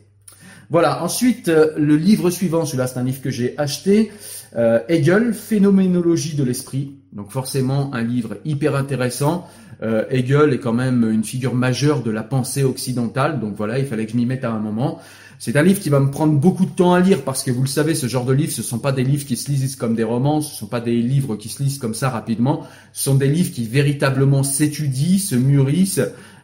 Voilà. 0.70 1.04
Ensuite, 1.04 1.48
le 1.50 1.98
livre 1.98 2.30
suivant, 2.30 2.64
celui-là, 2.64 2.88
c'est 2.88 3.00
un 3.00 3.04
livre 3.04 3.22
que 3.22 3.32
j'ai 3.32 3.58
acheté. 3.58 4.12
Hegel, 4.56 5.34
Phénoménologie 5.34 6.36
de 6.36 6.44
l'esprit. 6.44 6.96
Donc 7.14 7.32
forcément 7.32 7.94
un 7.94 8.04
livre 8.04 8.38
hyper 8.46 8.76
intéressant. 8.76 9.48
Hegel 9.82 10.54
est 10.54 10.60
quand 10.60 10.74
même 10.74 11.10
une 11.10 11.24
figure 11.24 11.56
majeure 11.56 12.04
de 12.04 12.12
la 12.12 12.24
pensée 12.24 12.64
occidentale. 12.64 13.40
Donc 13.40 13.56
voilà, 13.56 13.80
il 13.80 13.86
fallait 13.86 14.06
que 14.06 14.12
je 14.12 14.18
m'y 14.18 14.26
mette 14.26 14.44
à 14.44 14.52
un 14.52 14.60
moment. 14.60 15.00
C'est 15.44 15.56
un 15.56 15.64
livre 15.64 15.80
qui 15.80 15.90
va 15.90 16.00
me 16.00 16.12
prendre 16.12 16.34
beaucoup 16.34 16.66
de 16.66 16.70
temps 16.70 16.94
à 16.94 17.00
lire 17.00 17.24
parce 17.24 17.42
que 17.42 17.50
vous 17.50 17.64
le 17.64 17.68
savez, 17.68 17.96
ce 17.96 18.06
genre 18.06 18.26
de 18.26 18.32
livres, 18.32 18.52
ce 18.52 18.62
sont 18.62 18.78
pas 18.78 18.92
des 18.92 19.04
livres 19.04 19.26
qui 19.26 19.36
se 19.36 19.50
lisent 19.50 19.76
comme 19.76 19.96
des 19.96 20.04
romans, 20.04 20.40
ce 20.40 20.56
sont 20.56 20.68
pas 20.68 20.82
des 20.82 21.02
livres 21.02 21.36
qui 21.36 21.50
se 21.50 21.64
lisent 21.64 21.80
comme 21.80 21.96
ça 21.96 22.12
rapidement. 22.12 22.68
Ce 22.94 23.06
sont 23.06 23.16
des 23.16 23.28
livres 23.28 23.52
qui 23.52 23.66
véritablement 23.66 24.44
s'étudient, 24.44 25.18
se 25.18 25.34
mûrissent. 25.34 26.00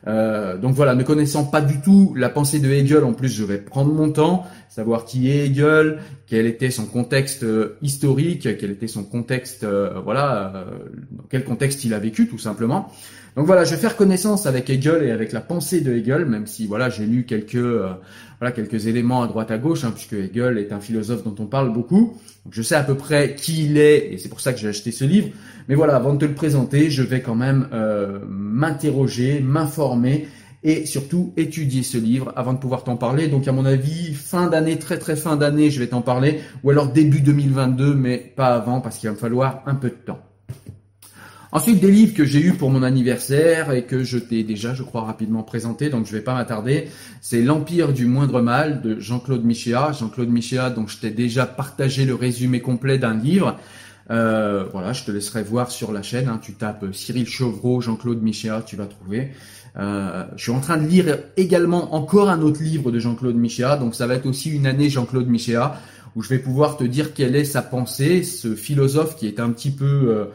Euh, 0.07 0.57
donc 0.57 0.73
voilà, 0.73 0.95
ne 0.95 1.03
connaissant 1.03 1.43
pas 1.43 1.61
du 1.61 1.81
tout 1.81 2.13
la 2.15 2.29
pensée 2.29 2.59
de 2.59 2.69
Hegel, 2.69 3.03
en 3.03 3.13
plus 3.13 3.29
je 3.29 3.43
vais 3.43 3.57
prendre 3.57 3.93
mon 3.93 4.09
temps, 4.09 4.45
savoir 4.69 5.05
qui 5.05 5.29
est 5.29 5.47
Hegel, 5.47 5.99
quel 6.27 6.45
était 6.45 6.71
son 6.71 6.85
contexte 6.85 7.43
euh, 7.43 7.77
historique, 7.81 8.47
quel 8.57 8.71
était 8.71 8.87
son 8.87 9.03
contexte, 9.03 9.63
euh, 9.63 9.99
voilà, 10.03 10.65
dans 11.11 11.23
quel 11.29 11.43
contexte 11.43 11.83
il 11.83 11.93
a 11.93 11.99
vécu 11.99 12.27
tout 12.27 12.37
simplement. 12.37 12.89
Donc 13.35 13.45
voilà, 13.45 13.65
je 13.65 13.71
vais 13.71 13.81
faire 13.81 13.97
connaissance 13.97 14.45
avec 14.45 14.69
Hegel 14.69 15.03
et 15.03 15.11
avec 15.11 15.31
la 15.31 15.41
pensée 15.41 15.81
de 15.81 15.93
Hegel, 15.93 16.25
même 16.25 16.47
si 16.47 16.65
voilà, 16.67 16.89
j'ai 16.89 17.05
lu 17.05 17.25
quelques 17.25 17.57
voilà 18.39 18.51
quelques 18.51 18.87
éléments 18.87 19.23
à 19.23 19.27
droite 19.27 19.51
à 19.51 19.57
gauche, 19.57 19.83
hein, 19.83 19.91
puisque 19.93 20.13
Hegel 20.13 20.57
est 20.57 20.71
un 20.71 20.79
philosophe 20.79 21.23
dont 21.23 21.35
on 21.39 21.47
parle 21.47 21.73
beaucoup. 21.73 22.17
Je 22.51 22.61
sais 22.61 22.75
à 22.75 22.83
peu 22.83 22.95
près 22.95 23.35
qui 23.35 23.65
il 23.65 23.77
est 23.77 24.13
et 24.13 24.17
c'est 24.17 24.29
pour 24.29 24.41
ça 24.41 24.53
que 24.53 24.59
j'ai 24.59 24.67
acheté 24.67 24.91
ce 24.91 25.05
livre. 25.05 25.29
Mais 25.67 25.75
voilà, 25.75 25.95
avant 25.95 26.13
de 26.13 26.19
te 26.19 26.25
le 26.25 26.33
présenter, 26.33 26.89
je 26.91 27.01
vais 27.03 27.21
quand 27.21 27.35
même 27.35 27.67
euh, 27.73 28.19
m'interroger, 28.27 29.41
m'informer 29.41 30.27
et 30.63 30.85
surtout 30.85 31.33
étudier 31.37 31.83
ce 31.83 31.97
livre 31.97 32.31
avant 32.35 32.53
de 32.53 32.59
pouvoir 32.59 32.83
t'en 32.83 32.95
parler. 32.95 33.27
Donc 33.27 33.47
à 33.47 33.51
mon 33.51 33.65
avis, 33.65 34.13
fin 34.13 34.47
d'année, 34.47 34.77
très 34.77 34.99
très 34.99 35.15
fin 35.15 35.35
d'année, 35.35 35.71
je 35.71 35.79
vais 35.79 35.87
t'en 35.87 36.01
parler, 36.01 36.39
ou 36.63 36.69
alors 36.69 36.89
début 36.91 37.21
2022, 37.21 37.95
mais 37.95 38.17
pas 38.17 38.55
avant 38.55 38.81
parce 38.81 38.97
qu'il 38.97 39.09
va 39.09 39.13
me 39.13 39.19
falloir 39.19 39.63
un 39.65 39.75
peu 39.75 39.89
de 39.89 39.95
temps. 39.95 40.26
Ensuite, 41.51 41.79
des 41.79 41.91
livres 41.91 42.13
que 42.13 42.25
j'ai 42.25 42.41
eu 42.41 42.53
pour 42.53 42.69
mon 42.69 42.83
anniversaire 42.83 43.71
et 43.71 43.83
que 43.83 44.03
je 44.03 44.17
t'ai 44.17 44.43
déjà, 44.43 44.73
je 44.73 44.83
crois, 44.83 45.01
rapidement 45.01 45.43
présenté, 45.43 45.89
donc 45.89 46.05
je 46.05 46.11
vais 46.11 46.21
pas 46.21 46.33
m'attarder. 46.33 46.87
C'est 47.21 47.41
L'Empire 47.41 47.93
du 47.93 48.05
moindre 48.05 48.41
mal 48.41 48.81
de 48.81 48.99
Jean-Claude 48.99 49.45
Michéa. 49.45 49.93
Jean-Claude 49.97 50.29
Michéa, 50.29 50.69
donc 50.69 50.89
je 50.89 50.97
t'ai 50.97 51.11
déjà 51.11 51.45
partagé 51.45 52.05
le 52.05 52.15
résumé 52.15 52.59
complet 52.59 52.97
d'un 52.97 53.15
livre. 53.15 53.57
Euh, 54.09 54.65
voilà, 54.71 54.93
je 54.93 55.03
te 55.03 55.11
laisserai 55.11 55.43
voir 55.43 55.71
sur 55.71 55.91
la 55.91 56.01
chaîne. 56.01 56.27
Hein. 56.27 56.39
tu 56.41 56.53
tapes 56.53 56.85
Cyril 56.93 57.27
Chevreau, 57.27 57.81
Jean-Claude 57.81 58.21
Michéa, 58.21 58.63
tu 58.65 58.75
vas 58.75 58.85
trouver. 58.85 59.31
Euh, 59.77 60.25
je 60.35 60.43
suis 60.43 60.51
en 60.51 60.59
train 60.59 60.77
de 60.77 60.87
lire 60.87 61.17
également 61.35 61.93
encore 61.93 62.29
un 62.29 62.41
autre 62.41 62.63
livre 62.63 62.91
de 62.91 62.99
Jean-Claude 62.99 63.35
Michéa, 63.35 63.77
donc 63.77 63.95
ça 63.95 64.07
va 64.07 64.15
être 64.15 64.25
aussi 64.25 64.49
une 64.49 64.65
année 64.65 64.89
Jean-Claude 64.89 65.27
Michéa, 65.27 65.79
où 66.15 66.23
je 66.23 66.29
vais 66.29 66.39
pouvoir 66.39 66.77
te 66.77 66.83
dire 66.83 67.13
quelle 67.13 67.35
est 67.35 67.45
sa 67.45 67.61
pensée, 67.61 68.23
ce 68.23 68.55
philosophe 68.55 69.15
qui 69.17 69.27
est 69.27 69.39
un 69.39 69.51
petit 69.51 69.69
peu 69.69 69.85
euh, 69.85 70.25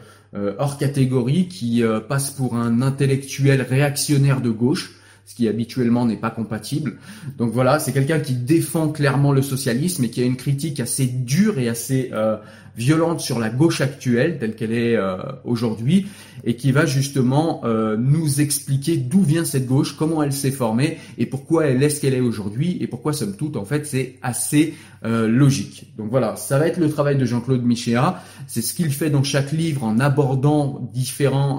hors 0.57 0.77
catégorie, 0.77 1.47
qui 1.47 1.83
euh, 1.83 1.99
passe 1.99 2.31
pour 2.31 2.55
un 2.55 2.81
intellectuel 2.81 3.61
réactionnaire 3.61 4.41
de 4.41 4.49
gauche, 4.49 4.95
ce 5.25 5.35
qui 5.35 5.47
habituellement 5.47 6.05
n'est 6.05 6.17
pas 6.17 6.29
compatible. 6.29 6.97
Donc 7.37 7.51
voilà, 7.51 7.79
c'est 7.79 7.93
quelqu'un 7.93 8.19
qui 8.19 8.33
défend 8.33 8.89
clairement 8.89 9.31
le 9.31 9.41
socialisme 9.41 10.03
et 10.03 10.09
qui 10.09 10.21
a 10.21 10.25
une 10.25 10.35
critique 10.35 10.79
assez 10.79 11.05
dure 11.05 11.59
et 11.59 11.69
assez 11.69 12.09
euh, 12.13 12.35
violente 12.75 13.21
sur 13.21 13.39
la 13.39 13.49
gauche 13.49 13.79
actuelle 13.79 14.37
telle 14.37 14.55
qu'elle 14.55 14.73
est 14.73 14.97
euh, 14.97 15.17
aujourd'hui 15.45 16.07
et 16.43 16.55
qui 16.55 16.73
va 16.73 16.85
justement 16.85 17.61
euh, 17.63 17.95
nous 17.95 18.41
expliquer 18.41 18.97
d'où 18.97 19.21
vient 19.21 19.45
cette 19.45 19.65
gauche, 19.65 19.95
comment 19.95 20.21
elle 20.21 20.33
s'est 20.33 20.51
formée 20.51 20.97
et 21.17 21.25
pourquoi 21.25 21.67
elle 21.67 21.81
est 21.81 21.89
ce 21.89 22.01
qu'elle 22.01 22.15
est 22.15 22.19
aujourd'hui 22.19 22.77
et 22.81 22.87
pourquoi 22.87 23.13
somme 23.13 23.37
toute 23.37 23.55
en 23.55 23.65
fait 23.65 23.85
c'est 23.85 24.15
assez 24.21 24.73
logique. 25.05 25.91
Donc 25.97 26.09
voilà, 26.09 26.37
ça 26.37 26.57
va 26.57 26.65
être 26.65 26.77
le 26.77 26.89
travail 26.89 27.17
de 27.17 27.25
Jean-Claude 27.25 27.61
Michéa, 27.61 28.23
c'est 28.47 28.61
ce 28.61 28.73
qu'il 28.73 28.89
fait 28.89 29.09
dans 29.09 29.21
chaque 29.21 29.51
livre 29.51 29.83
en 29.83 29.99
abordant 29.99 30.89
différents 30.93 31.57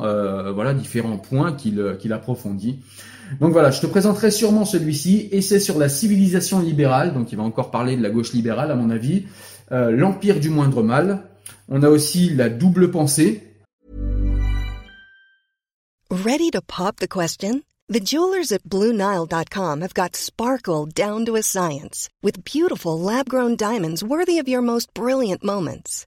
voilà 0.54 0.72
différents 0.72 1.18
points 1.18 1.52
qu'il 1.52 1.96
qu'il 1.98 2.14
approfondit. 2.14 2.78
Donc 3.40 3.52
voilà, 3.52 3.70
je 3.70 3.80
te 3.80 3.86
présenterai 3.86 4.30
sûrement 4.30 4.64
celui-ci, 4.64 5.28
et 5.32 5.42
c'est 5.42 5.60
sur 5.60 5.78
la 5.78 5.88
civilisation 5.88 6.60
libérale, 6.60 7.12
donc 7.14 7.32
il 7.32 7.36
va 7.36 7.42
encore 7.42 7.70
parler 7.70 7.96
de 7.96 8.02
la 8.02 8.10
gauche 8.10 8.32
libérale 8.32 8.70
à 8.70 8.74
mon 8.74 8.90
avis, 8.90 9.24
euh, 9.72 9.90
l'empire 9.90 10.40
du 10.40 10.50
moindre 10.50 10.82
mal. 10.82 11.24
On 11.68 11.82
a 11.82 11.88
aussi 11.88 12.30
la 12.30 12.48
double 12.48 12.90
pensée. 12.90 13.42
Ready 16.10 16.50
to 16.50 16.60
pop 16.60 16.96
the 16.96 17.08
question? 17.08 17.62
The 17.88 18.00
jewelers 18.00 18.50
at 18.50 18.62
BlueNile.com 18.64 19.82
have 19.82 19.94
got 19.94 20.16
sparkle 20.16 20.86
down 20.86 21.26
to 21.26 21.36
a 21.36 21.42
science, 21.42 22.08
with 22.22 22.44
beautiful 22.44 22.98
lab-grown 22.98 23.56
diamonds 23.56 24.02
worthy 24.02 24.38
of 24.38 24.48
your 24.48 24.62
most 24.62 24.88
brilliant 24.94 25.44
moments. 25.44 26.06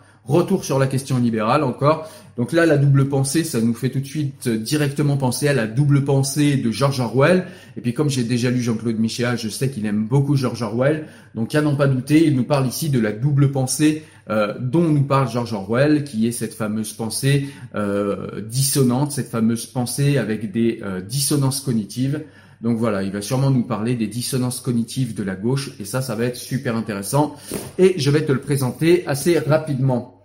Retour 0.31 0.63
sur 0.63 0.79
la 0.79 0.87
question 0.87 1.17
libérale 1.17 1.61
encore. 1.61 2.09
Donc 2.37 2.53
là, 2.53 2.65
la 2.65 2.77
double 2.77 3.09
pensée, 3.09 3.43
ça 3.43 3.59
nous 3.59 3.73
fait 3.73 3.89
tout 3.89 3.99
de 3.99 4.05
suite 4.05 4.47
euh, 4.47 4.57
directement 4.57 5.17
penser 5.17 5.49
à 5.49 5.53
la 5.53 5.67
double 5.67 6.05
pensée 6.05 6.55
de 6.55 6.71
George 6.71 7.01
Orwell. 7.01 7.47
Et 7.75 7.81
puis 7.81 7.93
comme 7.93 8.09
j'ai 8.09 8.23
déjà 8.23 8.49
lu 8.49 8.61
Jean-Claude 8.61 8.97
Michéa, 8.97 9.35
je 9.35 9.49
sais 9.49 9.69
qu'il 9.69 9.85
aime 9.85 10.05
beaucoup 10.05 10.37
George 10.37 10.61
Orwell. 10.61 11.07
Donc 11.35 11.53
à 11.53 11.61
n'en 11.61 11.75
pas 11.75 11.87
douter, 11.87 12.25
il 12.25 12.37
nous 12.37 12.45
parle 12.45 12.65
ici 12.65 12.89
de 12.89 12.97
la 12.97 13.11
double 13.11 13.51
pensée 13.51 14.05
euh, 14.29 14.53
dont 14.57 14.83
nous 14.83 15.03
parle 15.03 15.29
George 15.29 15.51
Orwell, 15.51 16.05
qui 16.05 16.25
est 16.25 16.31
cette 16.31 16.53
fameuse 16.53 16.93
pensée 16.93 17.49
euh, 17.75 18.39
dissonante, 18.39 19.11
cette 19.11 19.31
fameuse 19.31 19.65
pensée 19.65 20.17
avec 20.17 20.53
des 20.53 20.81
dissonances 21.09 21.59
cognitives. 21.59 22.23
Donc 22.61 22.77
voilà, 22.77 23.03
il 23.03 23.11
va 23.11 23.21
sûrement 23.21 23.51
nous 23.51 23.63
parler 23.63 23.95
des 23.95 24.07
dissonances 24.07 24.61
cognitives 24.61 25.13
de 25.13 25.23
la 25.23 25.35
gauche 25.35 25.71
et 25.77 25.83
ça, 25.83 26.01
ça 26.01 26.15
va 26.15 26.23
être 26.23 26.37
super 26.37 26.77
intéressant. 26.77 27.35
Et 27.77 27.95
je 27.97 28.09
vais 28.09 28.23
te 28.23 28.31
le 28.31 28.39
présenter 28.39 29.05
assez 29.07 29.37
rapidement. 29.39 30.20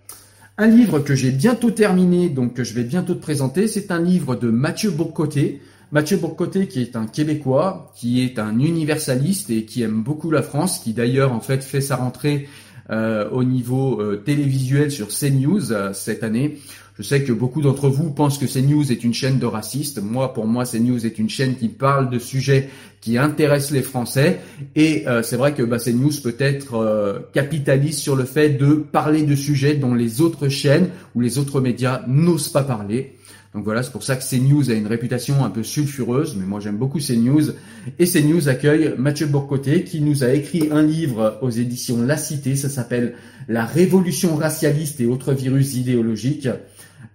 Un 0.58 0.68
livre 0.68 1.00
que 1.00 1.14
j'ai 1.14 1.32
bientôt 1.32 1.70
terminé, 1.70 2.30
donc 2.30 2.54
que 2.54 2.64
je 2.64 2.72
vais 2.72 2.82
bientôt 2.82 3.14
te 3.14 3.20
présenter, 3.20 3.68
c'est 3.68 3.90
un 3.90 4.00
livre 4.00 4.36
de 4.36 4.48
Mathieu 4.48 4.90
Bourcoté. 4.90 5.60
Mathieu 5.92 6.16
Bourcoté 6.16 6.66
qui 6.66 6.80
est 6.80 6.96
un 6.96 7.06
Québécois, 7.06 7.92
qui 7.94 8.24
est 8.24 8.38
un 8.38 8.58
universaliste 8.58 9.50
et 9.50 9.66
qui 9.66 9.82
aime 9.82 10.02
beaucoup 10.02 10.30
la 10.30 10.42
France, 10.42 10.78
qui 10.78 10.94
d'ailleurs 10.94 11.32
en 11.32 11.40
fait 11.40 11.62
fait 11.62 11.82
sa 11.82 11.96
rentrée 11.96 12.48
euh, 12.88 13.28
au 13.30 13.44
niveau 13.44 14.00
euh, 14.00 14.16
télévisuel 14.16 14.90
sur 14.90 15.08
CNews 15.08 15.72
euh, 15.72 15.92
cette 15.92 16.24
année. 16.24 16.56
Je 16.98 17.02
sais 17.02 17.22
que 17.22 17.32
beaucoup 17.32 17.60
d'entre 17.60 17.88
vous 17.88 18.10
pensent 18.10 18.38
que 18.38 18.46
CNews 18.46 18.90
est 18.90 19.04
une 19.04 19.12
chaîne 19.12 19.38
de 19.38 19.44
racistes. 19.44 20.00
Moi, 20.02 20.32
pour 20.32 20.46
moi, 20.46 20.64
CNews 20.64 21.04
est 21.04 21.18
une 21.18 21.28
chaîne 21.28 21.54
qui 21.54 21.68
parle 21.68 22.08
de 22.08 22.18
sujets 22.18 22.70
qui 23.02 23.18
intéressent 23.18 23.72
les 23.72 23.82
Français. 23.82 24.40
Et 24.74 25.06
euh, 25.06 25.22
c'est 25.22 25.36
vrai 25.36 25.52
que 25.52 25.62
bah, 25.62 25.78
CNews 25.78 26.12
peut-être 26.22 26.74
euh, 26.74 27.18
capitalise 27.34 27.98
sur 27.98 28.16
le 28.16 28.24
fait 28.24 28.50
de 28.50 28.74
parler 28.74 29.24
de 29.24 29.34
sujets 29.34 29.74
dont 29.74 29.94
les 29.94 30.22
autres 30.22 30.48
chaînes 30.48 30.88
ou 31.14 31.20
les 31.20 31.36
autres 31.38 31.60
médias 31.60 32.02
n'osent 32.06 32.48
pas 32.48 32.62
parler. 32.62 33.15
Donc 33.56 33.64
voilà, 33.64 33.82
c'est 33.82 33.90
pour 33.90 34.02
ça 34.02 34.16
que 34.16 34.22
CNews 34.22 34.70
a 34.70 34.74
une 34.74 34.86
réputation 34.86 35.42
un 35.42 35.48
peu 35.48 35.62
sulfureuse, 35.62 36.36
mais 36.36 36.44
moi 36.44 36.60
j'aime 36.60 36.76
beaucoup 36.76 36.98
CNews. 36.98 37.52
Et 37.98 38.04
CNews 38.04 38.50
accueille 38.50 38.92
Mathieu 38.98 39.24
Bourcoté 39.24 39.82
qui 39.82 40.02
nous 40.02 40.24
a 40.24 40.28
écrit 40.28 40.68
un 40.70 40.82
livre 40.82 41.38
aux 41.40 41.48
éditions 41.48 42.02
La 42.02 42.18
Cité, 42.18 42.54
ça 42.54 42.68
s'appelle 42.68 43.14
La 43.48 43.64
révolution 43.64 44.36
racialiste 44.36 45.00
et 45.00 45.06
autres 45.06 45.32
virus 45.32 45.74
idéologiques. 45.74 46.50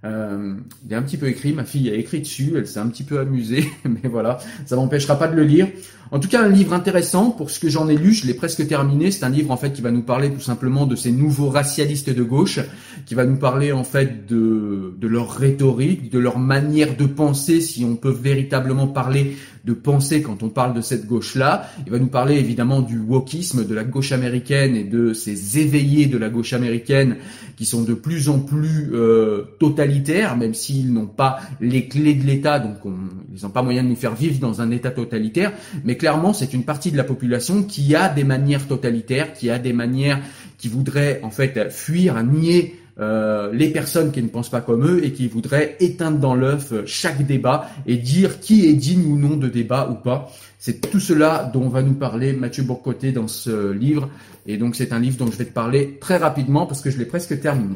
Euh, 0.04 0.56
il 0.84 0.92
est 0.92 0.96
un 0.96 1.04
petit 1.04 1.18
peu 1.18 1.28
écrit, 1.28 1.54
ma 1.54 1.64
fille 1.64 1.92
a 1.92 1.94
écrit 1.94 2.22
dessus, 2.22 2.54
elle 2.56 2.66
s'est 2.66 2.80
un 2.80 2.88
petit 2.88 3.04
peu 3.04 3.20
amusée, 3.20 3.66
mais 3.86 4.10
voilà, 4.10 4.40
ça 4.66 4.76
m'empêchera 4.78 5.20
pas 5.20 5.28
de 5.28 5.36
le 5.36 5.44
lire. 5.44 5.68
En 6.14 6.20
tout 6.20 6.28
cas, 6.28 6.44
un 6.44 6.50
livre 6.50 6.74
intéressant 6.74 7.32
pour 7.32 7.52
ce 7.52 7.60
que 7.60 7.70
j'en 7.70 7.88
ai 7.88 7.96
lu, 7.96 8.12
je 8.12 8.28
l'ai 8.28 8.34
presque 8.34 8.68
terminé. 8.68 9.12
C'est 9.12 9.24
un 9.24 9.30
livre 9.30 9.50
en 9.50 9.56
fait 9.56 9.72
qui 9.72 9.82
va 9.82 9.92
nous 9.92 10.02
parler 10.02 10.30
tout 10.30 10.42
simplement 10.42 10.86
de 10.86 10.98
ces 10.98 11.12
nouveaux 11.14 11.48
racialistes 11.48 12.10
de 12.10 12.24
gauche, 12.24 12.60
qui 13.06 13.16
va 13.16 13.24
nous 13.24 13.38
parler 13.38 13.72
en 13.72 13.86
fait 13.86 14.26
de, 14.28 14.94
de 15.00 15.08
leur 15.08 15.32
rhétorique, 15.32 16.12
de 16.12 16.20
leur 16.20 16.38
manière 16.38 16.98
de 16.98 17.06
penser, 17.06 17.62
si 17.62 17.86
on 17.86 17.96
peut 17.96 18.12
véritablement 18.12 18.88
parler 18.88 19.38
de 19.66 19.74
penser 19.74 20.22
quand 20.22 20.44
on 20.44 20.50
parle 20.50 20.74
de 20.74 20.82
cette 20.82 21.06
gauche-là. 21.06 21.70
Il 21.86 21.92
va 21.92 22.00
nous 22.00 22.08
parler 22.08 22.36
évidemment 22.36 22.82
du 22.82 22.98
wokisme 23.00 23.66
de 23.66 23.76
la 23.76 23.84
gauche 23.84 24.12
américaine 24.12 24.76
et 24.76 24.84
de 24.84 25.14
ces 25.14 25.60
éveillés 25.60 26.08
de 26.08 26.18
la 26.18 26.30
gauche 26.30 26.54
américaine 26.54 27.18
qui 27.56 27.66
sont 27.66 27.84
de 27.84 27.94
plus 27.94 28.30
en 28.30 28.40
plus 28.40 28.90
euh, 28.94 29.44
totalitaires, 29.60 30.36
même 30.36 30.54
s'ils 30.54 30.92
n'ont 30.92 31.06
pas 31.06 31.40
les 31.60 31.88
clés 31.88 32.16
de 32.16 32.26
l'État, 32.26 32.60
donc 32.60 32.86
on, 32.86 32.94
ils 33.36 33.44
n'ont 33.44 33.52
pas 33.52 33.62
moyen 33.62 33.84
de 33.84 33.90
nous 33.90 33.96
faire 33.96 34.16
vivre 34.16 34.40
dans 34.40 34.62
un 34.62 34.72
État 34.72 34.92
totalitaire. 34.92 35.54
Mais 35.84 35.96
clairement, 35.96 36.34
c'est 36.34 36.54
une 36.54 36.64
partie 36.64 36.92
de 36.92 36.98
la 36.98 37.04
population 37.04 37.64
qui 37.64 37.96
a 37.96 38.10
des 38.10 38.24
manières 38.24 38.68
totalitaires, 38.68 39.34
qui 39.34 39.50
a 39.50 39.60
des 39.60 39.74
manières 39.74 40.20
qui 40.58 40.68
voudraient 40.70 41.20
en 41.24 41.32
fait 41.32 41.72
fuir, 41.72 42.24
nier 42.24 42.81
euh, 43.00 43.52
les 43.54 43.70
personnes 43.70 44.12
qui 44.12 44.22
ne 44.22 44.28
pensent 44.28 44.50
pas 44.50 44.62
comme 44.62 44.86
eux 44.86 45.06
et 45.06 45.14
qui 45.14 45.28
voudraient 45.28 45.78
éteindre 45.80 46.20
dans 46.20 46.36
l'œuf 46.36 46.74
chaque 46.86 47.26
débat 47.26 47.70
et 47.88 47.98
dire 47.98 48.40
qui 48.40 48.68
est 48.68 48.74
digne 48.74 49.06
ou 49.06 49.18
non 49.18 49.38
de 49.38 49.48
débat 49.48 49.90
ou 49.90 49.96
pas. 49.96 50.32
C'est 50.60 50.90
tout 50.90 51.00
cela 51.00 51.50
dont 51.54 51.70
va 51.70 51.82
nous 51.82 51.94
parler 51.94 52.34
Mathieu 52.34 52.64
Bourcoté 52.64 53.12
dans 53.12 53.28
ce 53.28 53.72
livre. 53.72 54.10
Et 54.46 54.58
donc 54.58 54.76
c'est 54.76 54.94
un 54.94 55.00
livre 55.00 55.18
dont 55.18 55.32
je 55.32 55.38
vais 55.38 55.46
te 55.46 55.54
parler 55.54 55.98
très 56.00 56.18
rapidement 56.18 56.66
parce 56.66 56.82
que 56.82 56.90
je 56.90 56.98
l'ai 56.98 57.06
presque 57.06 57.40
terminé. 57.40 57.76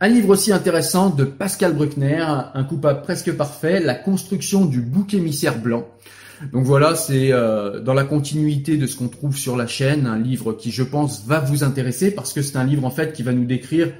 Un 0.00 0.08
livre 0.08 0.30
aussi 0.30 0.52
intéressant 0.52 1.10
de 1.10 1.24
Pascal 1.24 1.74
Bruckner, 1.74 2.26
un 2.52 2.64
coupable 2.64 3.02
presque 3.02 3.32
parfait, 3.32 3.80
La 3.80 3.94
construction 3.94 4.64
du 4.66 4.80
bouc 4.80 5.14
émissaire 5.14 5.58
blanc. 5.58 5.86
Donc 6.52 6.64
voilà, 6.64 6.96
c'est 6.96 7.32
euh, 7.32 7.80
dans 7.80 7.94
la 7.94 8.04
continuité 8.04 8.76
de 8.76 8.86
ce 8.86 8.96
qu'on 8.96 9.08
trouve 9.08 9.36
sur 9.36 9.56
la 9.56 9.66
chaîne, 9.66 10.06
un 10.06 10.18
livre 10.18 10.52
qui 10.52 10.70
je 10.70 10.82
pense 10.82 11.24
va 11.26 11.40
vous 11.40 11.64
intéresser 11.64 12.10
parce 12.10 12.32
que 12.32 12.42
c'est 12.42 12.56
un 12.56 12.64
livre 12.64 12.84
en 12.84 12.90
fait 12.90 13.12
qui 13.12 13.22
va 13.22 13.32
nous 13.32 13.44
décrire, 13.44 13.92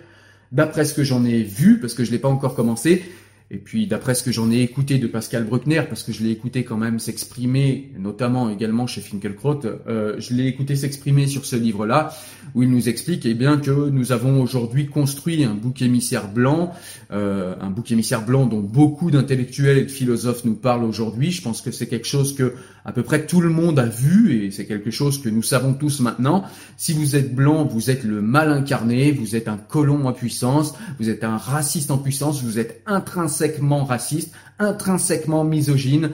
d'après 0.53 0.85
ce 0.85 0.95
que 0.95 1.05
j'en 1.05 1.25
ai 1.25 1.43
vu, 1.43 1.79
parce 1.81 1.95
que 1.95 2.05
je 2.05 2.11
l'ai 2.11 2.19
pas 2.19 2.29
encore 2.29 2.55
commencé, 2.55 3.03
Et 3.51 3.59
puis 3.59 3.87
d'après 3.87 4.15
ce 4.15 4.25
que 4.25 4.33
j'en 4.33 4.51
ai 4.51 4.61
écouté 4.61 4.99
de 4.99 5.07
Pascal 5.07 5.45
Bruckner, 5.45 5.83
parce 5.87 6.03
que 6.03 6.13
je 6.13 6.23
l'ai 6.23 6.31
écouté 6.31 6.65
quand 6.65 6.79
même 6.79 6.99
s'exprimer, 6.99 7.93
notamment 7.99 8.49
également 8.49 8.87
chez 8.87 9.03
Finkelkraut, 9.03 9.61
euh, 9.65 10.17
je 10.19 10.33
l'ai 10.33 10.47
écouté 10.47 10.77
s'exprimer 10.77 11.27
sur 11.27 11.45
ce 11.45 11.55
livre-là, 11.55 12.15
où 12.55 12.63
il 12.63 12.71
nous 12.71 12.89
explique 12.89 13.27
eh 13.27 13.35
bien 13.35 13.59
que 13.59 13.91
nous 13.91 14.13
avons 14.13 14.41
aujourd'hui 14.41 14.87
construit 14.87 15.45
un 15.45 15.55
bouc 15.55 15.83
émissaire 15.83 16.33
blanc, 16.33 16.73
euh, 17.13 17.55
un 17.61 17.69
bouc 17.69 17.93
émissaire 17.93 18.25
blanc 18.25 18.47
dont 18.47 18.61
beaucoup 18.61 19.11
d'intellectuels 19.11 19.77
et 19.77 19.85
de 19.85 19.91
philosophes 19.91 20.45
nous 20.47 20.57
parlent 20.57 20.85
aujourd'hui. 20.85 21.31
Je 21.31 21.43
pense 21.43 21.61
que 21.61 21.71
c'est 21.71 21.87
quelque 21.87 22.09
chose 22.09 22.35
que 22.35 22.55
à 22.85 22.93
peu 22.93 23.03
près 23.03 23.27
tout 23.27 23.41
le 23.41 23.49
monde 23.49 23.79
a 23.79 23.87
vu 23.87 24.45
et 24.45 24.51
c'est 24.51 24.67
quelque 24.67 24.91
chose 24.91 25.21
que 25.23 25.29
nous 25.29 25.43
savons 25.43 25.73
tous 25.73 26.01
maintenant. 26.01 26.45
Si 26.77 26.93
vous 26.93 27.17
êtes 27.17 27.35
blanc, 27.35 27.65
vous 27.65 27.91
êtes 27.91 28.05
le 28.05 28.21
mal 28.21 28.51
incarné, 28.51 29.13
vous 29.13 29.37
êtes 29.37 29.49
un 29.49 29.57
colon 29.57 30.07
en 30.07 30.13
puissance, 30.13 30.75
vous 30.99 31.09
êtes 31.09 31.25
un 31.25 31.37
raciste 31.37 31.91
en 31.91 31.99
puissance, 31.99 32.43
vous 32.43 32.59
êtes 32.59 32.83
intrinsèquement 32.87 33.85
raciste, 33.85 34.33
intrinsèquement 34.59 35.45
misogyne, 35.45 36.11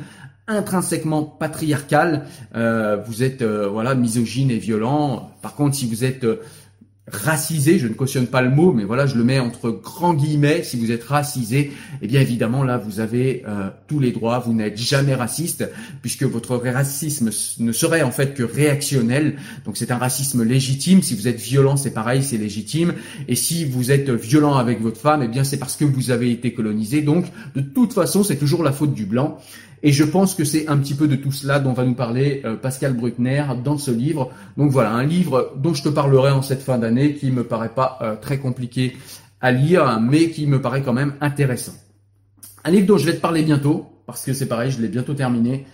intrinsèquement 0.47 1.23
patriarcal, 1.23 2.27
euh, 2.55 2.97
vous 3.07 3.23
êtes 3.23 3.43
euh, 3.43 3.69
voilà 3.69 3.95
misogyne 3.95 4.51
et 4.51 4.59
violent. 4.59 5.31
Par 5.43 5.55
contre, 5.55 5.77
si 5.77 5.87
vous 5.87 6.05
êtes 6.05 6.25
euh, 6.25 6.41
racisé, 7.13 7.79
je 7.79 7.87
ne 7.87 7.95
cautionne 7.95 8.27
pas 8.27 8.43
le 8.43 8.51
mot, 8.51 8.73
mais 8.73 8.85
voilà, 8.85 9.07
je 9.07 9.17
le 9.17 9.25
mets 9.25 9.39
entre 9.39 9.71
grands 9.71 10.15
guillemets, 10.15 10.63
si 10.63 10.79
vous 10.79 10.91
êtes 10.91 11.05
racisé, 11.05 11.73
eh 12.03 12.07
bien 12.07 12.21
évidemment 12.21 12.63
là, 12.63 12.79
vous 12.79 13.01
avez 13.01 13.43
euh, 13.47 13.69
tous 13.89 13.99
les 13.99 14.13
droits, 14.13 14.39
vous 14.39 14.53
n'êtes 14.53 14.79
jamais 14.79 15.15
raciste, 15.15 15.69
puisque 16.03 16.23
votre 16.23 16.57
racisme 16.57 17.31
ne 17.59 17.73
serait 17.73 18.03
en 18.03 18.11
fait 18.11 18.35
que 18.35 18.43
réactionnel, 18.43 19.37
donc 19.65 19.77
c'est 19.77 19.91
un 19.91 19.99
racisme 19.99 20.43
légitime, 20.43 21.03
si 21.03 21.15
vous 21.15 21.29
êtes 21.29 21.41
violent, 21.41 21.77
c'est 21.77 21.93
pareil, 21.93 22.23
c'est 22.23 22.39
légitime, 22.39 22.95
et 23.29 23.35
si 23.35 23.65
vous 23.65 23.91
êtes 23.91 24.11
violent 24.11 24.55
avec 24.55 24.81
votre 24.81 25.01
femme, 25.01 25.23
eh 25.23 25.29
bien 25.29 25.45
c'est 25.45 25.59
parce 25.59 25.77
que 25.77 25.85
vous 25.85 26.11
avez 26.11 26.31
été 26.31 26.53
colonisé, 26.53 27.03
donc 27.03 27.27
de 27.55 27.61
toute 27.61 27.93
façon, 27.93 28.23
c'est 28.23 28.37
toujours 28.37 28.63
la 28.63 28.73
faute 28.73 28.95
du 28.95 29.07
blanc, 29.07 29.39
et 29.83 29.93
je 29.93 30.05
pense 30.05 30.35
que 30.35 30.45
c'est 30.45 30.69
un 30.69 30.77
petit 30.77 30.95
peu 30.95 31.09
de 31.09 31.17
tout 31.17 31.33
cela 31.33 31.59
dont 31.59 31.73
va 31.73 31.85
nous 31.85 31.95
parler 31.95 32.43
euh, 32.45 32.57
Pascal 32.57 32.93
Bruckner 32.93 33.45
dans 33.65 33.79
ce 33.79 33.91
livre. 33.91 34.31
Donc 34.57 34.71
voilà, 34.71 34.93
un 34.93 35.05
livre 35.05 35.55
dont 35.57 35.73
je 35.73 35.83
te 35.83 35.89
parlerai 35.89 36.31
en 36.31 36.43
cette 36.43 36.63
fin 36.63 36.79
d'année 36.79 37.15
qui 37.15 37.31
me 37.31 37.45
paraît 37.45 37.75
pas 37.75 37.99
euh, 38.03 38.17
très 38.17 38.39
compliqué 38.39 38.97
à 39.41 39.53
lire, 39.53 39.99
mais 40.01 40.31
qui 40.31 40.47
me 40.47 40.61
paraît 40.61 40.83
quand 40.83 40.93
même 40.93 41.15
intéressant. 41.23 41.73
Un 42.65 42.73
livre 42.73 42.87
dont 42.87 42.99
je 42.99 43.07
vais 43.07 43.15
te 43.15 43.21
parler 43.21 43.43
bientôt, 43.43 43.87
parce 44.07 44.25
que 44.25 44.35
c'est 44.35 44.47
pareil, 44.47 44.71
je 44.71 44.83
l'ai 44.83 44.89
bientôt 44.89 45.15
terminé. 45.15 45.65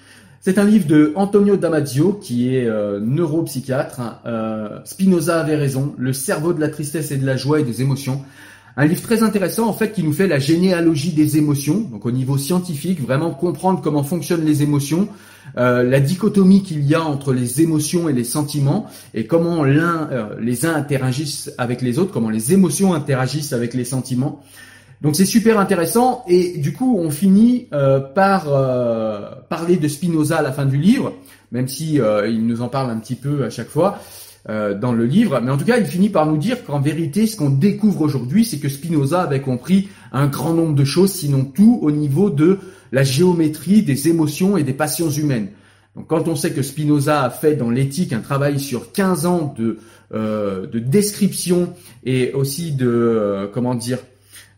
C'est 0.40 0.58
un 0.58 0.64
livre 0.64 0.86
de 0.86 1.12
Antonio 1.16 1.56
Damasio, 1.56 2.12
qui 2.12 2.54
est 2.54 2.66
euh, 2.66 3.00
neuropsychiatre. 3.00 4.22
Spinoza 4.84 5.40
avait 5.40 5.56
raison, 5.56 5.96
le 5.98 6.12
cerveau 6.12 6.52
de 6.52 6.60
la 6.60 6.68
tristesse 6.68 7.10
et 7.10 7.16
de 7.16 7.26
la 7.26 7.36
joie 7.36 7.58
et 7.58 7.64
des 7.64 7.82
émotions. 7.82 8.22
Un 8.78 8.84
livre 8.84 9.00
très 9.00 9.22
intéressant 9.22 9.68
en 9.68 9.72
fait 9.72 9.92
qui 9.92 10.02
nous 10.02 10.12
fait 10.12 10.26
la 10.26 10.38
généalogie 10.38 11.12
des 11.12 11.38
émotions, 11.38 11.80
donc 11.80 12.04
au 12.04 12.10
niveau 12.10 12.36
scientifique, 12.36 13.00
vraiment 13.00 13.30
comprendre 13.30 13.80
comment 13.80 14.02
fonctionnent 14.02 14.44
les 14.44 14.62
émotions, 14.62 15.08
euh, 15.56 15.82
la 15.82 15.98
dichotomie 15.98 16.62
qu'il 16.62 16.84
y 16.84 16.94
a 16.94 17.02
entre 17.02 17.32
les 17.32 17.62
émotions 17.62 18.10
et 18.10 18.12
les 18.12 18.24
sentiments, 18.24 18.84
et 19.14 19.26
comment 19.26 19.64
l'un, 19.64 20.10
euh, 20.12 20.34
les 20.40 20.66
uns 20.66 20.74
interagissent 20.74 21.50
avec 21.56 21.80
les 21.80 21.98
autres, 21.98 22.12
comment 22.12 22.28
les 22.28 22.52
émotions 22.52 22.92
interagissent 22.92 23.54
avec 23.54 23.72
les 23.72 23.86
sentiments. 23.86 24.42
Donc 25.00 25.16
c'est 25.16 25.24
super 25.24 25.58
intéressant 25.58 26.22
et 26.28 26.58
du 26.58 26.74
coup 26.74 26.98
on 26.98 27.10
finit 27.10 27.68
euh, 27.72 28.00
par 28.00 28.44
parler 29.48 29.76
de 29.78 29.88
Spinoza 29.88 30.36
à 30.36 30.42
la 30.42 30.52
fin 30.52 30.66
du 30.66 30.76
livre, 30.76 31.14
même 31.50 31.68
si 31.68 31.94
il 32.28 32.46
nous 32.46 32.60
en 32.60 32.68
parle 32.68 32.90
un 32.90 32.98
petit 32.98 33.14
peu 33.14 33.44
à 33.44 33.48
chaque 33.48 33.68
fois. 33.68 34.00
Euh, 34.48 34.78
dans 34.78 34.92
le 34.92 35.06
livre. 35.06 35.40
Mais 35.42 35.50
en 35.50 35.56
tout 35.56 35.64
cas, 35.64 35.76
il 35.76 35.86
finit 35.86 36.08
par 36.08 36.24
nous 36.24 36.36
dire 36.36 36.64
qu'en 36.64 36.78
vérité, 36.78 37.26
ce 37.26 37.36
qu'on 37.36 37.50
découvre 37.50 38.02
aujourd'hui, 38.02 38.44
c'est 38.44 38.58
que 38.58 38.68
Spinoza 38.68 39.22
avait 39.22 39.40
compris 39.40 39.88
un 40.12 40.28
grand 40.28 40.54
nombre 40.54 40.76
de 40.76 40.84
choses, 40.84 41.10
sinon 41.10 41.44
tout, 41.44 41.80
au 41.82 41.90
niveau 41.90 42.30
de 42.30 42.60
la 42.92 43.02
géométrie 43.02 43.82
des 43.82 44.06
émotions 44.08 44.56
et 44.56 44.62
des 44.62 44.72
passions 44.72 45.10
humaines. 45.10 45.48
Donc 45.96 46.06
quand 46.06 46.28
on 46.28 46.36
sait 46.36 46.52
que 46.52 46.62
Spinoza 46.62 47.24
a 47.24 47.30
fait 47.30 47.56
dans 47.56 47.70
l'éthique 47.70 48.12
un 48.12 48.20
travail 48.20 48.60
sur 48.60 48.92
15 48.92 49.26
ans 49.26 49.52
de, 49.58 49.78
euh, 50.14 50.68
de 50.68 50.78
description 50.78 51.72
et 52.04 52.32
aussi 52.32 52.70
de, 52.70 52.86
euh, 52.86 53.48
comment 53.52 53.74
dire, 53.74 53.98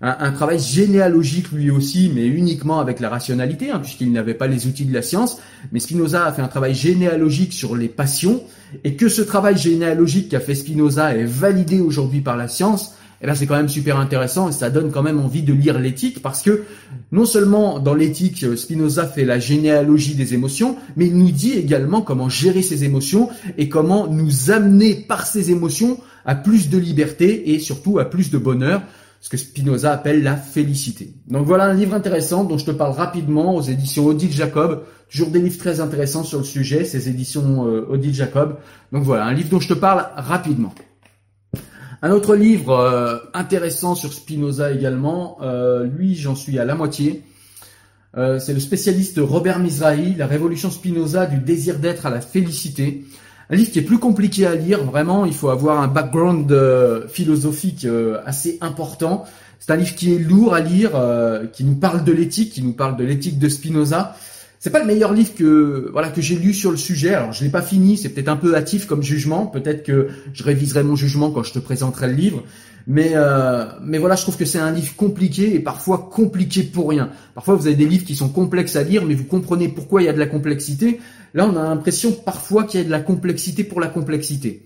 un, 0.00 0.30
travail 0.30 0.60
généalogique 0.60 1.50
lui 1.50 1.70
aussi, 1.70 2.10
mais 2.14 2.26
uniquement 2.26 2.78
avec 2.78 3.00
la 3.00 3.08
rationalité, 3.08 3.70
hein, 3.70 3.80
puisqu'il 3.80 4.12
n'avait 4.12 4.34
pas 4.34 4.46
les 4.46 4.66
outils 4.66 4.84
de 4.84 4.94
la 4.94 5.02
science. 5.02 5.40
Mais 5.72 5.80
Spinoza 5.80 6.24
a 6.24 6.32
fait 6.32 6.42
un 6.42 6.48
travail 6.48 6.74
généalogique 6.74 7.52
sur 7.52 7.74
les 7.74 7.88
passions, 7.88 8.42
et 8.84 8.94
que 8.94 9.08
ce 9.08 9.22
travail 9.22 9.58
généalogique 9.58 10.28
qu'a 10.28 10.40
fait 10.40 10.54
Spinoza 10.54 11.16
est 11.16 11.24
validé 11.24 11.80
aujourd'hui 11.80 12.20
par 12.20 12.36
la 12.36 12.46
science, 12.46 12.94
eh 13.20 13.26
là 13.26 13.34
c'est 13.34 13.46
quand 13.46 13.56
même 13.56 13.68
super 13.68 13.98
intéressant 13.98 14.48
et 14.48 14.52
ça 14.52 14.70
donne 14.70 14.92
quand 14.92 15.02
même 15.02 15.18
envie 15.18 15.42
de 15.42 15.52
lire 15.52 15.80
l'éthique 15.80 16.22
parce 16.22 16.40
que 16.40 16.62
non 17.10 17.24
seulement 17.24 17.80
dans 17.80 17.94
l'éthique 17.94 18.46
Spinoza 18.56 19.06
fait 19.06 19.24
la 19.24 19.40
généalogie 19.40 20.14
des 20.14 20.34
émotions, 20.34 20.76
mais 20.96 21.06
il 21.06 21.16
nous 21.16 21.32
dit 21.32 21.54
également 21.54 22.00
comment 22.00 22.28
gérer 22.28 22.62
ces 22.62 22.84
émotions 22.84 23.28
et 23.56 23.68
comment 23.68 24.06
nous 24.06 24.52
amener 24.52 24.94
par 24.94 25.26
ces 25.26 25.50
émotions 25.50 25.98
à 26.26 26.36
plus 26.36 26.68
de 26.68 26.78
liberté 26.78 27.54
et 27.54 27.58
surtout 27.58 27.98
à 27.98 28.04
plus 28.04 28.30
de 28.30 28.38
bonheur 28.38 28.82
ce 29.20 29.28
que 29.28 29.36
Spinoza 29.36 29.92
appelle 29.92 30.22
la 30.22 30.36
félicité. 30.36 31.12
Donc 31.26 31.46
voilà 31.46 31.64
un 31.64 31.74
livre 31.74 31.94
intéressant 31.94 32.44
dont 32.44 32.58
je 32.58 32.64
te 32.64 32.70
parle 32.70 32.92
rapidement 32.92 33.54
aux 33.54 33.62
éditions 33.62 34.06
Odile 34.06 34.32
Jacob. 34.32 34.84
Toujours 35.10 35.30
des 35.30 35.40
livres 35.40 35.58
très 35.58 35.80
intéressants 35.80 36.22
sur 36.22 36.38
le 36.38 36.44
sujet, 36.44 36.84
ces 36.84 37.08
éditions 37.08 37.66
euh, 37.66 37.86
Odile 37.88 38.14
Jacob. 38.14 38.58
Donc 38.92 39.02
voilà, 39.02 39.24
un 39.24 39.32
livre 39.32 39.48
dont 39.50 39.60
je 39.60 39.68
te 39.68 39.74
parle 39.74 40.06
rapidement. 40.16 40.74
Un 42.00 42.12
autre 42.12 42.36
livre 42.36 42.78
euh, 42.78 43.18
intéressant 43.34 43.96
sur 43.96 44.12
Spinoza 44.12 44.70
également, 44.70 45.38
euh, 45.42 45.84
lui 45.84 46.14
j'en 46.14 46.36
suis 46.36 46.58
à 46.58 46.64
la 46.64 46.74
moitié. 46.74 47.24
c'est 48.14 48.54
le 48.54 48.60
spécialiste 48.60 49.18
Robert 49.20 49.58
Mizrahi, 49.58 50.14
La 50.14 50.26
révolution 50.26 50.70
Spinoza 50.70 51.26
du 51.26 51.38
désir 51.38 51.78
d'être 51.78 52.06
à 52.06 52.10
la 52.10 52.20
félicité. 52.20 53.04
Un 53.50 53.56
livre 53.56 53.70
qui 53.70 53.78
est 53.78 53.82
plus 53.82 53.98
compliqué 53.98 54.44
à 54.44 54.54
lire, 54.54 54.84
vraiment, 54.84 55.24
il 55.24 55.32
faut 55.32 55.48
avoir 55.48 55.80
un 55.80 55.88
background 55.88 56.52
euh, 56.52 57.08
philosophique 57.08 57.86
euh, 57.86 58.20
assez 58.26 58.58
important. 58.60 59.24
C'est 59.58 59.72
un 59.72 59.76
livre 59.76 59.94
qui 59.94 60.14
est 60.14 60.18
lourd 60.18 60.52
à 60.52 60.60
lire, 60.60 60.90
euh, 60.94 61.46
qui 61.46 61.64
nous 61.64 61.74
parle 61.74 62.04
de 62.04 62.12
l'éthique, 62.12 62.52
qui 62.52 62.62
nous 62.62 62.74
parle 62.74 62.98
de 62.98 63.04
l'éthique 63.04 63.38
de 63.38 63.48
Spinoza. 63.48 64.14
C'est 64.60 64.70
pas 64.70 64.80
le 64.80 64.86
meilleur 64.86 65.12
livre 65.12 65.34
que 65.36 65.88
voilà 65.92 66.08
que 66.08 66.20
j'ai 66.20 66.34
lu 66.34 66.52
sur 66.52 66.72
le 66.72 66.76
sujet. 66.76 67.14
Alors 67.14 67.32
je 67.32 67.44
l'ai 67.44 67.50
pas 67.50 67.62
fini, 67.62 67.96
c'est 67.96 68.08
peut-être 68.08 68.28
un 68.28 68.36
peu 68.36 68.56
hâtif 68.56 68.86
comme 68.86 69.02
jugement. 69.02 69.46
Peut-être 69.46 69.84
que 69.84 70.08
je 70.32 70.42
réviserai 70.42 70.82
mon 70.82 70.96
jugement 70.96 71.30
quand 71.30 71.44
je 71.44 71.52
te 71.52 71.60
présenterai 71.60 72.08
le 72.08 72.14
livre. 72.14 72.42
Mais 72.88 73.12
euh, 73.14 73.66
mais 73.82 73.98
voilà, 73.98 74.16
je 74.16 74.22
trouve 74.22 74.36
que 74.36 74.44
c'est 74.44 74.58
un 74.58 74.72
livre 74.72 74.96
compliqué 74.96 75.54
et 75.54 75.60
parfois 75.60 76.08
compliqué 76.10 76.64
pour 76.64 76.88
rien. 76.88 77.10
Parfois 77.34 77.54
vous 77.54 77.66
avez 77.66 77.76
des 77.76 77.86
livres 77.86 78.04
qui 78.04 78.16
sont 78.16 78.30
complexes 78.30 78.74
à 78.74 78.82
lire, 78.82 79.04
mais 79.04 79.14
vous 79.14 79.24
comprenez 79.24 79.68
pourquoi 79.68 80.02
il 80.02 80.06
y 80.06 80.08
a 80.08 80.12
de 80.12 80.18
la 80.18 80.26
complexité. 80.26 80.98
Là, 81.34 81.46
on 81.46 81.56
a 81.56 81.62
l'impression 81.62 82.12
parfois 82.12 82.64
qu'il 82.64 82.80
y 82.80 82.82
a 82.82 82.86
de 82.86 82.90
la 82.90 83.00
complexité 83.00 83.62
pour 83.62 83.80
la 83.80 83.88
complexité. 83.88 84.62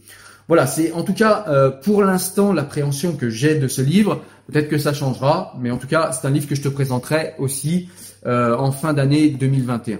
Voilà, 0.48 0.66
c'est 0.66 0.92
en 0.92 1.02
tout 1.02 1.14
cas 1.14 1.44
euh, 1.48 1.70
pour 1.70 2.02
l'instant 2.02 2.52
l'appréhension 2.52 3.14
que 3.14 3.28
j'ai 3.28 3.56
de 3.56 3.68
ce 3.68 3.82
livre. 3.82 4.22
Peut-être 4.50 4.68
que 4.68 4.78
ça 4.78 4.92
changera, 4.92 5.54
mais 5.60 5.70
en 5.70 5.76
tout 5.76 5.86
cas 5.86 6.12
c'est 6.12 6.26
un 6.26 6.30
livre 6.30 6.48
que 6.48 6.54
je 6.54 6.62
te 6.62 6.68
présenterai 6.68 7.34
aussi 7.38 7.88
euh, 8.26 8.56
en 8.56 8.72
fin 8.72 8.92
d'année 8.92 9.30
2021. 9.30 9.98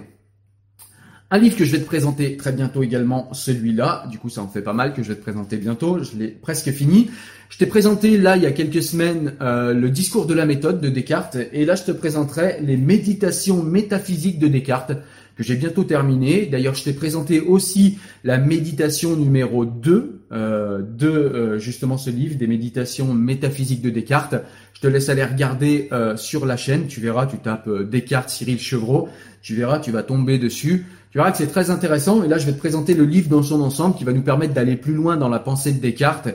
Un 1.31 1.39
livre 1.39 1.57
que 1.57 1.65
je 1.65 1.71
vais 1.71 1.79
te 1.79 1.85
présenter 1.85 2.37
très 2.37 2.51
bientôt 2.51 2.83
également, 2.83 3.33
celui-là. 3.33 4.05
Du 4.11 4.19
coup, 4.19 4.29
ça 4.29 4.41
en 4.41 4.47
fait 4.47 4.61
pas 4.61 4.73
mal 4.73 4.93
que 4.93 5.01
je 5.01 5.09
vais 5.09 5.15
te 5.15 5.21
présenter 5.21 5.57
bientôt. 5.57 6.03
Je 6.03 6.15
l'ai 6.15 6.27
presque 6.27 6.69
fini. 6.71 7.09
Je 7.53 7.57
t'ai 7.59 7.65
présenté 7.67 8.17
là 8.17 8.35
il 8.35 8.41
y 8.41 8.47
a 8.47 8.51
quelques 8.51 8.81
semaines 8.81 9.33
euh, 9.41 9.73
le 9.73 9.89
discours 9.91 10.25
de 10.25 10.33
la 10.33 10.47
méthode 10.47 10.81
de 10.81 10.89
Descartes, 10.89 11.37
et 11.51 11.65
là 11.65 11.75
je 11.75 11.83
te 11.83 11.91
présenterai 11.91 12.57
les 12.61 12.77
méditations 12.77 13.61
métaphysiques 13.61 14.39
de 14.39 14.47
Descartes 14.47 14.93
que 15.35 15.43
j'ai 15.43 15.55
bientôt 15.55 15.83
terminé. 15.83 16.45
D'ailleurs, 16.45 16.75
je 16.75 16.83
t'ai 16.83 16.93
présenté 16.93 17.39
aussi 17.39 17.97
la 18.23 18.37
méditation 18.37 19.15
numéro 19.15 19.65
2 19.65 20.21
euh, 20.31 20.81
de 20.81 21.07
euh, 21.07 21.59
justement 21.59 21.97
ce 21.97 22.09
livre, 22.09 22.37
des 22.37 22.47
méditations 22.47 23.13
métaphysiques 23.13 23.81
de 23.81 23.89
Descartes. 23.89 24.35
Je 24.73 24.81
te 24.81 24.87
laisse 24.87 25.09
aller 25.09 25.23
regarder 25.23 25.87
euh, 25.91 26.17
sur 26.17 26.45
la 26.45 26.57
chaîne. 26.57 26.87
Tu 26.87 26.99
verras, 26.99 27.25
tu 27.25 27.37
tapes 27.37 27.67
euh, 27.67 27.83
Descartes 27.83 28.29
Cyril 28.29 28.59
Chevreau. 28.59 29.09
Tu 29.41 29.55
verras, 29.55 29.79
tu 29.79 29.91
vas 29.91 30.03
tomber 30.03 30.37
dessus. 30.37 30.85
Tu 31.11 31.17
verras 31.17 31.31
que 31.31 31.37
c'est 31.37 31.47
très 31.47 31.69
intéressant. 31.69 32.23
Et 32.23 32.27
là, 32.27 32.37
je 32.37 32.45
vais 32.45 32.53
te 32.53 32.59
présenter 32.59 32.93
le 32.93 33.05
livre 33.05 33.29
dans 33.29 33.43
son 33.43 33.61
ensemble 33.61 33.95
qui 33.95 34.03
va 34.03 34.13
nous 34.13 34.23
permettre 34.23 34.53
d'aller 34.53 34.75
plus 34.75 34.93
loin 34.93 35.15
dans 35.15 35.29
la 35.29 35.39
pensée 35.39 35.71
de 35.71 35.79
Descartes 35.79 36.29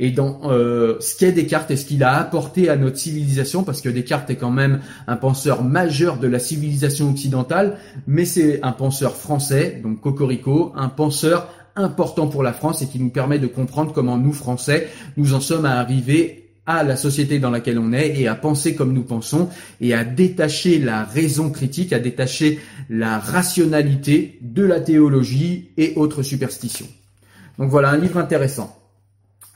et 0.00 0.10
dans 0.10 0.40
euh, 0.44 0.96
ce 0.98 1.14
qu'est 1.14 1.30
Descartes 1.30 1.70
et 1.70 1.76
ce 1.76 1.84
qu'il 1.84 2.02
a 2.02 2.18
apporté 2.18 2.70
à 2.70 2.76
notre 2.76 2.96
civilisation, 2.96 3.62
parce 3.62 3.82
que 3.82 3.90
Descartes 3.90 4.30
est 4.30 4.36
quand 4.36 4.50
même 4.50 4.80
un 5.06 5.16
penseur 5.16 5.62
majeur 5.62 6.16
de 6.16 6.26
la 6.26 6.38
civilisation 6.38 7.10
occidentale, 7.10 7.76
mais 8.06 8.24
c'est 8.24 8.60
un 8.62 8.72
penseur 8.72 9.14
français, 9.14 9.78
donc 9.82 10.00
Cocorico, 10.00 10.72
un 10.74 10.88
penseur 10.88 11.48
important 11.76 12.28
pour 12.28 12.42
la 12.42 12.54
France 12.54 12.80
et 12.80 12.86
qui 12.86 12.98
nous 12.98 13.10
permet 13.10 13.38
de 13.38 13.46
comprendre 13.46 13.92
comment 13.92 14.16
nous, 14.16 14.32
Français, 14.32 14.88
nous 15.18 15.34
en 15.34 15.40
sommes 15.40 15.66
à 15.66 15.78
arriver 15.78 16.48
à 16.64 16.82
la 16.82 16.96
société 16.96 17.38
dans 17.38 17.50
laquelle 17.50 17.78
on 17.78 17.92
est 17.92 18.18
et 18.18 18.26
à 18.26 18.34
penser 18.34 18.74
comme 18.74 18.94
nous 18.94 19.02
pensons 19.02 19.50
et 19.82 19.92
à 19.92 20.04
détacher 20.04 20.78
la 20.78 21.04
raison 21.04 21.50
critique, 21.50 21.92
à 21.92 21.98
détacher 21.98 22.58
la 22.88 23.18
rationalité 23.18 24.38
de 24.40 24.64
la 24.64 24.80
théologie 24.80 25.70
et 25.76 25.92
autres 25.96 26.22
superstitions. 26.22 26.88
Donc 27.58 27.68
voilà 27.70 27.90
un 27.90 27.98
livre 27.98 28.18
intéressant. 28.18 28.79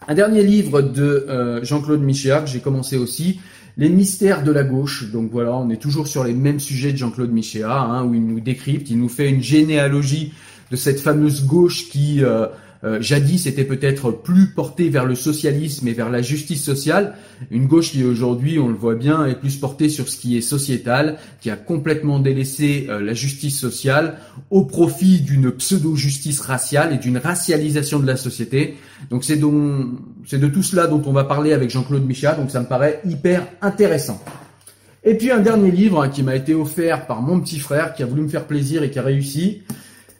Un 0.06 0.14
dernier 0.14 0.42
livre 0.42 0.82
de 0.82 1.26
euh, 1.28 1.64
Jean-Claude 1.64 2.02
Michéa 2.02 2.42
que 2.42 2.48
j'ai 2.48 2.60
commencé 2.60 2.98
aussi, 2.98 3.40
Les 3.78 3.88
mystères 3.88 4.44
de 4.44 4.52
la 4.52 4.62
gauche. 4.62 5.10
Donc 5.10 5.30
voilà, 5.32 5.56
on 5.56 5.70
est 5.70 5.80
toujours 5.80 6.06
sur 6.06 6.24
les 6.24 6.34
mêmes 6.34 6.60
sujets 6.60 6.92
de 6.92 6.98
Jean-Claude 6.98 7.32
Michéa, 7.32 7.80
hein, 7.80 8.04
où 8.04 8.14
il 8.14 8.24
nous 8.24 8.38
décrypte, 8.38 8.90
il 8.90 8.98
nous 8.98 9.08
fait 9.08 9.30
une 9.30 9.42
généalogie 9.42 10.32
de 10.70 10.76
cette 10.76 11.00
fameuse 11.00 11.46
gauche 11.46 11.88
qui 11.88 12.22
euh, 12.22 12.46
euh, 12.84 13.00
jadis 13.00 13.46
était 13.46 13.64
peut-être 13.64 14.10
plus 14.10 14.48
portée 14.48 14.90
vers 14.90 15.06
le 15.06 15.14
socialisme 15.14 15.88
et 15.88 15.92
vers 15.92 16.10
la 16.10 16.20
justice 16.20 16.62
sociale, 16.62 17.14
une 17.50 17.66
gauche 17.66 17.92
qui 17.92 18.04
aujourd'hui, 18.04 18.58
on 18.58 18.68
le 18.68 18.74
voit 18.74 18.94
bien, 18.94 19.24
est 19.26 19.34
plus 19.34 19.56
portée 19.56 19.88
sur 19.88 20.08
ce 20.08 20.18
qui 20.18 20.36
est 20.36 20.42
sociétal, 20.42 21.16
qui 21.40 21.50
a 21.50 21.56
complètement 21.56 22.18
délaissé 22.18 22.86
euh, 22.88 23.00
la 23.00 23.14
justice 23.14 23.58
sociale 23.58 24.18
au 24.50 24.64
profit 24.64 25.20
d'une 25.20 25.50
pseudo-justice 25.50 26.40
raciale 26.40 26.92
et 26.92 26.98
d'une 26.98 27.18
racialisation 27.18 28.00
de 28.00 28.06
la 28.06 28.16
société. 28.16 28.76
Donc 29.10 29.24
c'est 29.24 29.36
de 29.36 30.48
tout 30.48 30.62
cela 30.62 30.86
dont 30.86 31.02
on 31.06 31.12
va 31.12 31.24
parler 31.24 31.52
avec 31.52 31.70
Jean-Claude 31.70 32.06
Michat, 32.06 32.34
donc 32.34 32.50
ça 32.50 32.60
me 32.60 32.66
paraît 32.66 33.00
hyper 33.06 33.46
intéressant. 33.62 34.22
Et 35.06 35.14
puis 35.14 35.30
un 35.30 35.40
dernier 35.40 35.70
livre 35.70 36.02
hein, 36.02 36.08
qui 36.08 36.22
m'a 36.22 36.34
été 36.34 36.54
offert 36.54 37.06
par 37.06 37.20
mon 37.20 37.40
petit 37.40 37.58
frère 37.58 37.94
qui 37.94 38.02
a 38.02 38.06
voulu 38.06 38.22
me 38.22 38.28
faire 38.28 38.46
plaisir 38.46 38.82
et 38.82 38.90
qui 38.90 38.98
a 38.98 39.02
réussi. 39.02 39.62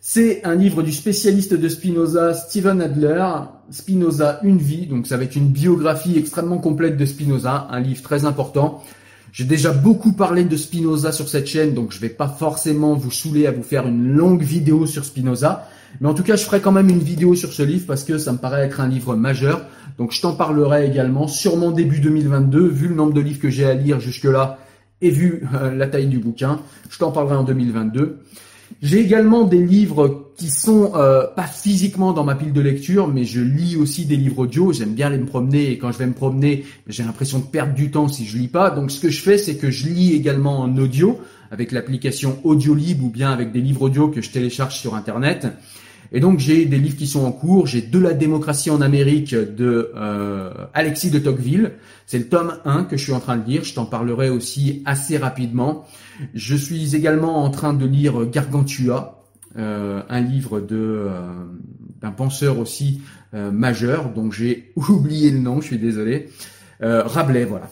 C'est 0.07 0.45
un 0.45 0.55
livre 0.55 0.83
du 0.83 0.93
spécialiste 0.93 1.55
de 1.55 1.67
Spinoza, 1.67 2.35
Steven 2.35 2.83
Adler, 2.83 3.27
Spinoza, 3.71 4.39
une 4.43 4.59
vie. 4.59 4.87
Donc 4.87 5.07
ça 5.07 5.17
va 5.17 5.25
être 5.25 5.35
une 5.35 5.49
biographie 5.49 6.19
extrêmement 6.19 6.59
complète 6.59 6.99
de 6.99 7.07
Spinoza, 7.07 7.69
un 7.71 7.81
livre 7.81 8.03
très 8.03 8.27
important. 8.27 8.85
J'ai 9.33 9.45
déjà 9.45 9.73
beaucoup 9.73 10.13
parlé 10.13 10.45
de 10.45 10.59
Spinoza 10.59 11.11
sur 11.11 11.31
cette 11.31 11.47
chaîne, 11.47 11.73
donc 11.73 11.91
je 11.91 12.01
vais 12.01 12.11
pas 12.11 12.29
forcément 12.29 12.93
vous 12.93 13.11
saouler 13.11 13.47
à 13.47 13.51
vous 13.51 13.63
faire 13.63 13.89
une 13.89 14.13
longue 14.15 14.43
vidéo 14.43 14.85
sur 14.85 15.07
Spinoza. 15.07 15.67
Mais 16.03 16.09
en 16.09 16.13
tout 16.13 16.23
cas, 16.23 16.37
je 16.37 16.45
ferai 16.45 16.61
quand 16.61 16.71
même 16.71 16.91
une 16.91 17.03
vidéo 17.03 17.35
sur 17.35 17.55
ce 17.55 17.63
livre 17.63 17.87
parce 17.87 18.05
que 18.05 18.19
ça 18.19 18.31
me 18.31 18.39
paraît 18.39 18.67
être 18.67 18.81
un 18.81 18.89
livre 18.89 19.17
majeur. 19.17 19.65
Donc 19.97 20.13
je 20.13 20.21
t'en 20.21 20.35
parlerai 20.35 20.87
également, 20.87 21.29
sûrement 21.29 21.71
début 21.71 22.01
2022, 22.01 22.69
vu 22.69 22.89
le 22.89 22.95
nombre 22.95 23.15
de 23.15 23.23
livres 23.23 23.41
que 23.41 23.49
j'ai 23.49 23.65
à 23.65 23.73
lire 23.73 24.01
jusque-là 24.01 24.59
et 25.01 25.09
vu 25.09 25.45
euh, 25.55 25.75
la 25.75 25.87
taille 25.87 26.09
du 26.09 26.19
bouquin. 26.19 26.61
Je 26.91 26.99
t'en 26.99 27.11
parlerai 27.11 27.37
en 27.37 27.45
2022. 27.45 28.19
J'ai 28.83 29.01
également 29.01 29.45
des 29.45 29.65
livres 29.65 30.33
qui 30.37 30.51
sont 30.51 30.93
euh, 30.95 31.27
pas 31.27 31.47
physiquement 31.47 32.13
dans 32.13 32.25
ma 32.25 32.35
pile 32.35 32.53
de 32.53 32.61
lecture, 32.61 33.09
mais 33.09 33.25
je 33.25 33.41
lis 33.41 33.77
aussi 33.77 34.05
des 34.05 34.17
livres 34.17 34.41
audio. 34.41 34.73
J'aime 34.73 34.95
bien 34.95 35.07
aller 35.07 35.19
me 35.19 35.27
promener 35.27 35.71
et 35.71 35.79
quand 35.79 35.93
je 35.93 35.99
vais 35.99 36.07
me 36.07 36.13
promener, 36.13 36.65
j'ai 36.87 37.03
l'impression 37.03 37.39
de 37.39 37.45
perdre 37.45 37.75
du 37.75 37.91
temps 37.91 38.09
si 38.09 38.27
je 38.27 38.37
lis 38.37 38.49
pas. 38.49 38.71
Donc 38.71 38.91
ce 38.91 39.01
que 39.01 39.11
je 39.11 39.23
fais, 39.23 39.39
c'est 39.39 39.57
que 39.57 39.71
je 39.71 39.87
lis 39.87 40.15
également 40.15 40.61
en 40.61 40.77
audio 40.77 41.21
avec 41.51 41.73
l'application 41.73 42.39
Audiolib 42.43 43.03
ou 43.03 43.11
bien 43.11 43.31
avec 43.31 43.53
des 43.53 43.61
livres 43.61 43.83
audio 43.83 44.09
que 44.09 44.21
je 44.21 44.31
télécharge 44.31 44.77
sur 44.77 44.95
Internet. 44.95 45.47
Et 46.15 46.21
donc 46.21 46.39
j'ai 46.39 46.65
des 46.65 46.79
livres 46.79 46.97
qui 46.97 47.09
sont 47.09 47.25
en 47.25 47.33
cours. 47.33 47.67
J'ai 47.67 47.83
De 47.83 47.99
la 47.99 48.15
démocratie 48.15 48.71
en 48.71 48.81
Amérique 48.81 49.35
de 49.35 49.91
euh, 49.97 50.53
Alexis 50.73 51.11
de 51.11 51.19
Tocqueville. 51.19 51.73
C'est 52.07 52.19
le 52.19 52.29
tome 52.29 52.55
1 52.65 52.85
que 52.85 52.97
je 52.97 53.03
suis 53.03 53.13
en 53.13 53.19
train 53.19 53.37
de 53.37 53.45
lire. 53.45 53.65
Je 53.65 53.75
t'en 53.75 53.85
parlerai 53.85 54.31
aussi 54.31 54.81
assez 54.87 55.19
rapidement. 55.19 55.85
Je 56.33 56.55
suis 56.55 56.95
également 56.95 57.43
en 57.43 57.51
train 57.51 57.75
de 57.75 57.85
lire 57.85 58.27
Gargantua, 58.27 59.25
euh, 59.59 60.03
un 60.09 60.21
livre 60.21 60.61
de 60.61 60.77
euh, 60.77 61.11
d'un 62.01 62.13
penseur 62.13 62.59
aussi 62.59 63.01
majeur, 63.33 64.11
donc 64.11 64.33
j'ai 64.33 64.71
oublié 64.77 65.33
le 65.33 65.39
nom, 65.39 65.61
je 65.61 65.67
suis 65.67 65.79
désolé. 65.79 66.29
Rabelais, 66.81 67.45
voilà 67.45 67.69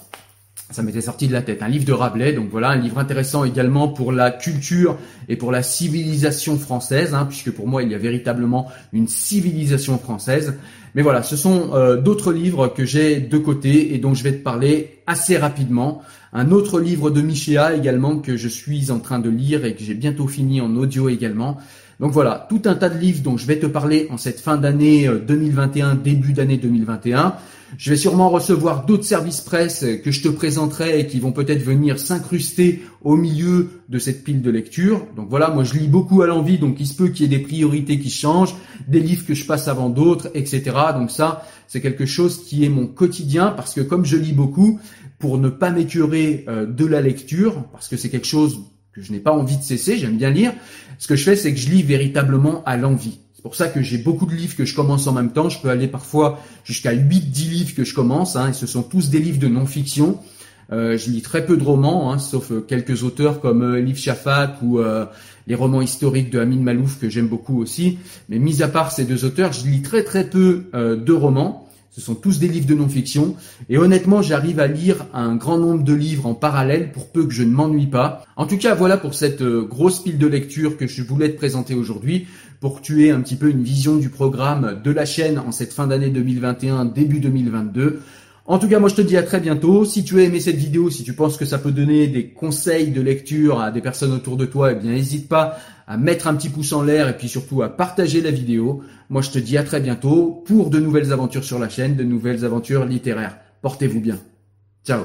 ça 0.73 0.83
m'était 0.83 1.01
sorti 1.01 1.29
de 1.29 1.33
la 1.33 1.43
tête. 1.43 1.63
Un 1.63 1.69
livre 1.69 1.85
de 1.85 1.93
Rabelais, 1.93 2.33
donc 2.33 2.49
voilà, 2.51 2.71
un 2.71 2.77
livre 2.77 2.99
intéressant 2.99 3.45
également 3.45 3.89
pour 3.89 4.13
la 4.13 4.31
culture 4.31 4.99
et 5.29 5.37
pour 5.37 5.53
la 5.53 5.63
civilisation 5.63 6.59
française, 6.59 7.15
hein, 7.15 7.27
puisque 7.29 7.51
pour 7.51 7.69
moi 7.69 7.83
il 7.83 7.91
y 7.91 7.95
a 7.95 7.99
véritablement 7.99 8.71
une 8.93 9.09
civilisation 9.09 9.99
française. 9.99 10.55
Mais 10.95 11.03
voilà, 11.03 11.23
ce 11.23 11.37
sont 11.37 11.71
euh, 11.73 11.97
d'autres 11.97 12.33
livres 12.33 12.69
que 12.69 12.85
j'ai 12.85 13.21
de 13.21 13.39
côté 13.39 13.95
et 13.95 13.99
dont 13.99 14.15
je 14.15 14.25
vais 14.25 14.33
te 14.33 14.43
parler 14.43 14.99
assez 15.07 15.37
rapidement. 15.37 16.03
Un 16.33 16.51
autre 16.51 16.81
livre 16.81 17.11
de 17.11 17.21
Michéa 17.21 17.75
également 17.75 18.19
que 18.19 18.37
je 18.37 18.49
suis 18.49 18.91
en 18.91 18.99
train 18.99 19.19
de 19.19 19.31
lire 19.31 19.65
et 19.65 19.75
que 19.75 19.83
j'ai 19.83 19.95
bientôt 19.95 20.27
fini 20.27 20.61
en 20.61 20.75
audio 20.77 21.09
également. 21.09 21.59
Donc 22.01 22.13
voilà, 22.13 22.47
tout 22.49 22.63
un 22.65 22.75
tas 22.75 22.89
de 22.89 22.99
livres 22.99 23.23
dont 23.23 23.37
je 23.37 23.47
vais 23.47 23.59
te 23.59 23.67
parler 23.67 24.09
en 24.11 24.17
cette 24.17 24.41
fin 24.41 24.57
d'année 24.57 25.09
2021, 25.09 25.91
euh, 25.91 25.95
début 25.95 26.33
d'année 26.33 26.57
2021. 26.57 27.37
Je 27.79 27.91
vais 27.91 27.97
sûrement 27.97 28.29
recevoir 28.29 28.85
d'autres 28.85 29.05
services 29.05 29.41
presse 29.41 29.85
que 30.05 30.11
je 30.11 30.23
te 30.23 30.29
présenterai 30.29 31.01
et 31.01 31.07
qui 31.07 31.21
vont 31.21 31.33
peut-être 31.33 31.63
venir 31.63 31.99
s'incruster 31.99 32.83
au 33.03 33.17
milieu 33.17 33.71
de 33.89 33.99
cette 33.99 34.25
pile 34.25 34.43
de 34.43 34.51
lecture. 34.51 35.07
Donc 35.17 35.29
voilà, 35.31 35.49
moi 35.49 35.65
je 35.65 35.75
lis 35.75 35.89
beaucoup 35.89 36.23
à 36.23 36.27
l'envie, 36.27 36.59
donc 36.59 36.77
il 36.81 36.87
se 36.87 36.95
peut 36.95 37.09
qu'il 37.09 37.23
y 37.23 37.35
ait 37.35 37.39
des 37.39 37.43
priorités 37.43 37.99
qui 37.99 38.11
changent, 38.11 38.55
des 38.89 39.01
livres 39.01 39.25
que 39.27 39.35
je 39.35 39.47
passe 39.47 39.69
avant 39.69 39.89
d'autres, 39.89 40.31
etc. 40.35 40.63
Donc 40.95 41.11
ça, 41.11 41.45
c'est 41.67 41.81
quelque 41.81 42.07
chose 42.07 42.45
qui 42.45 42.65
est 42.65 42.69
mon 42.69 42.87
quotidien 42.87 43.49
parce 43.49 43.75
que 43.75 43.81
comme 43.81 44.05
je 44.05 44.17
lis 44.17 44.33
beaucoup, 44.33 44.79
pour 45.19 45.39
ne 45.39 45.49
pas 45.49 45.71
m'écurer 45.71 46.45
euh, 46.49 46.67
de 46.67 46.85
la 46.85 47.01
lecture, 47.01 47.65
parce 47.73 47.89
que 47.89 47.97
c'est 47.97 48.11
quelque 48.11 48.27
chose 48.27 48.61
que 48.93 49.01
je 49.01 49.13
n'ai 49.13 49.21
pas 49.21 49.33
envie 49.33 49.57
de 49.57 49.63
cesser, 49.63 49.97
j'aime 49.97 50.19
bien 50.19 50.31
lire, 50.31 50.53
ce 50.99 51.09
que 51.09 51.17
je 51.17 51.25
fais, 51.25 51.37
c'est 51.37 51.55
que 51.55 51.59
je 51.59 51.71
lis 51.71 51.83
véritablement 51.83 52.63
à 52.65 52.77
l'envie. 52.77 53.22
C'est 53.43 53.49
pour 53.49 53.57
ça 53.57 53.67
que 53.67 53.83
j'ai 53.83 53.99
beaucoup 53.99 54.27
de 54.27 54.37
livres 54.37 54.55
que 54.55 54.65
je 54.65 54.73
commence 54.73 55.09
en 55.09 55.13
même 55.13 55.33
temps. 55.33 55.49
Je 55.49 55.61
peux 55.61 55.69
aller 55.69 55.89
parfois 55.89 56.39
jusqu'à 56.63 56.95
8-10 56.95 57.51
livres 57.51 57.75
que 57.75 57.83
je 57.83 57.93
commence, 57.93 58.37
hein, 58.37 58.51
et 58.51 58.53
ce 58.53 58.69
sont 58.69 58.85
tous 58.85 59.11
des 59.11 59.19
livres 59.19 59.41
de 59.41 59.49
non-fiction. 59.49 60.21
Euh, 60.71 60.97
je 60.97 61.11
lis 61.11 61.23
très 61.23 61.45
peu 61.45 61.57
de 61.57 61.65
romans, 61.65 62.13
hein, 62.13 62.21
sauf 62.21 62.53
euh, 62.53 62.61
quelques 62.61 63.03
auteurs 63.03 63.41
comme 63.41 63.63
euh, 63.63 63.81
Elif 63.81 63.99
Shafak 63.99 64.63
ou 64.63 64.79
euh, 64.79 65.07
les 65.49 65.57
romans 65.57 65.83
historiques 65.83 66.31
de 66.31 66.39
Amin 66.39 66.61
Malouf 66.61 67.01
que 67.01 67.11
j'aime 67.11 67.27
beaucoup 67.27 67.61
aussi. 67.61 67.99
Mais 68.29 68.39
mis 68.39 68.63
à 68.63 68.69
part 68.69 68.93
ces 68.93 69.07
deux 69.07 69.25
auteurs, 69.25 69.53
je 69.53 69.67
lis 69.67 69.83
très 69.83 70.05
très 70.05 70.31
peu 70.31 70.67
de 70.73 71.13
romans. 71.13 71.69
Ce 71.95 72.01
sont 72.01 72.15
tous 72.15 72.39
des 72.39 72.49
livres 72.49 72.67
de 72.67 72.75
non-fiction. 72.75 73.37
Et 73.69 73.77
honnêtement, 73.77 74.23
j'arrive 74.23 74.61
à 74.61 74.67
lire 74.67 75.05
un 75.13 75.37
grand 75.37 75.59
nombre 75.59 75.85
de 75.85 75.93
livres 75.93 76.25
en 76.25 76.33
parallèle 76.35 76.91
pour 76.91 77.09
peu 77.09 77.27
que 77.27 77.35
je 77.35 77.43
ne 77.43 77.51
m'ennuie 77.51 77.87
pas. 77.87 78.25
En 78.37 78.47
tout 78.47 78.57
cas, 78.57 78.75
voilà 78.75 78.97
pour 78.97 79.13
cette 79.13 79.43
euh, 79.43 79.63
grosse 79.63 80.01
pile 80.01 80.17
de 80.17 80.27
lecture 80.27 80.79
que 80.79 80.87
je 80.87 81.03
voulais 81.03 81.31
te 81.31 81.37
présenter 81.37 81.75
aujourd'hui 81.75 82.27
pour 82.61 82.81
que 82.81 82.83
tu 82.83 83.05
aies 83.05 83.11
un 83.11 83.21
petit 83.21 83.37
peu 83.37 83.51
une 83.51 83.63
vision 83.63 83.97
du 83.97 84.09
programme 84.09 84.81
de 84.83 84.91
la 84.91 85.05
chaîne 85.05 85.39
en 85.39 85.53
cette 85.53 85.75
fin 85.75 85.87
d'année 85.87 86.09
2021, 86.09 86.87
début 86.87 87.21
2022. 87.21 88.01
En 88.47 88.59
tout 88.59 88.69
cas, 88.69 88.81
moi 88.81 88.89
je 88.89 88.95
te 88.95 89.03
dis 89.03 89.17
à 89.17 89.23
très 89.23 89.41
bientôt. 89.41 89.85
Si 89.85 90.03
tu 90.03 90.19
as 90.19 90.23
aimé 90.23 90.41
cette 90.41 90.57
vidéo, 90.57 90.91
si 90.91 91.05
tu 91.05 91.13
penses 91.13 91.37
que 91.37 91.45
ça 91.45 91.59
peut 91.59 91.71
donner 91.71 92.09
des 92.09 92.29
conseils 92.29 92.91
de 92.91 93.01
lecture 93.01 93.61
à 93.61 93.71
des 93.71 93.81
personnes 93.81 94.13
autour 94.13 94.37
de 94.37 94.47
toi, 94.47 94.73
eh 94.73 94.75
bien 94.75 94.93
n'hésite 94.93 95.29
pas 95.29 95.59
à 95.87 95.97
mettre 95.97 96.27
un 96.27 96.35
petit 96.35 96.49
pouce 96.49 96.73
en 96.73 96.83
l'air 96.83 97.09
et 97.09 97.17
puis 97.17 97.29
surtout 97.29 97.63
à 97.63 97.69
partager 97.69 98.21
la 98.21 98.31
vidéo. 98.31 98.83
Moi 99.13 99.21
je 99.21 99.31
te 99.31 99.39
dis 99.39 99.59
à 99.59 99.63
très 99.63 99.79
bientôt 99.79 100.43
pour 100.47 100.71
de 100.71 100.81
nouvelles 100.81 101.13
aventures 101.13 101.45
sur 101.45 101.59
la 101.59 101.69
chaîne, 101.69 101.97
de 101.97 102.03
nouvelles 102.03 102.47
aventures 102.47 102.87
littéraires. 102.87 103.37
Portez-vous 103.61 104.01
bien. 104.01 104.19
Ciao 104.87 105.05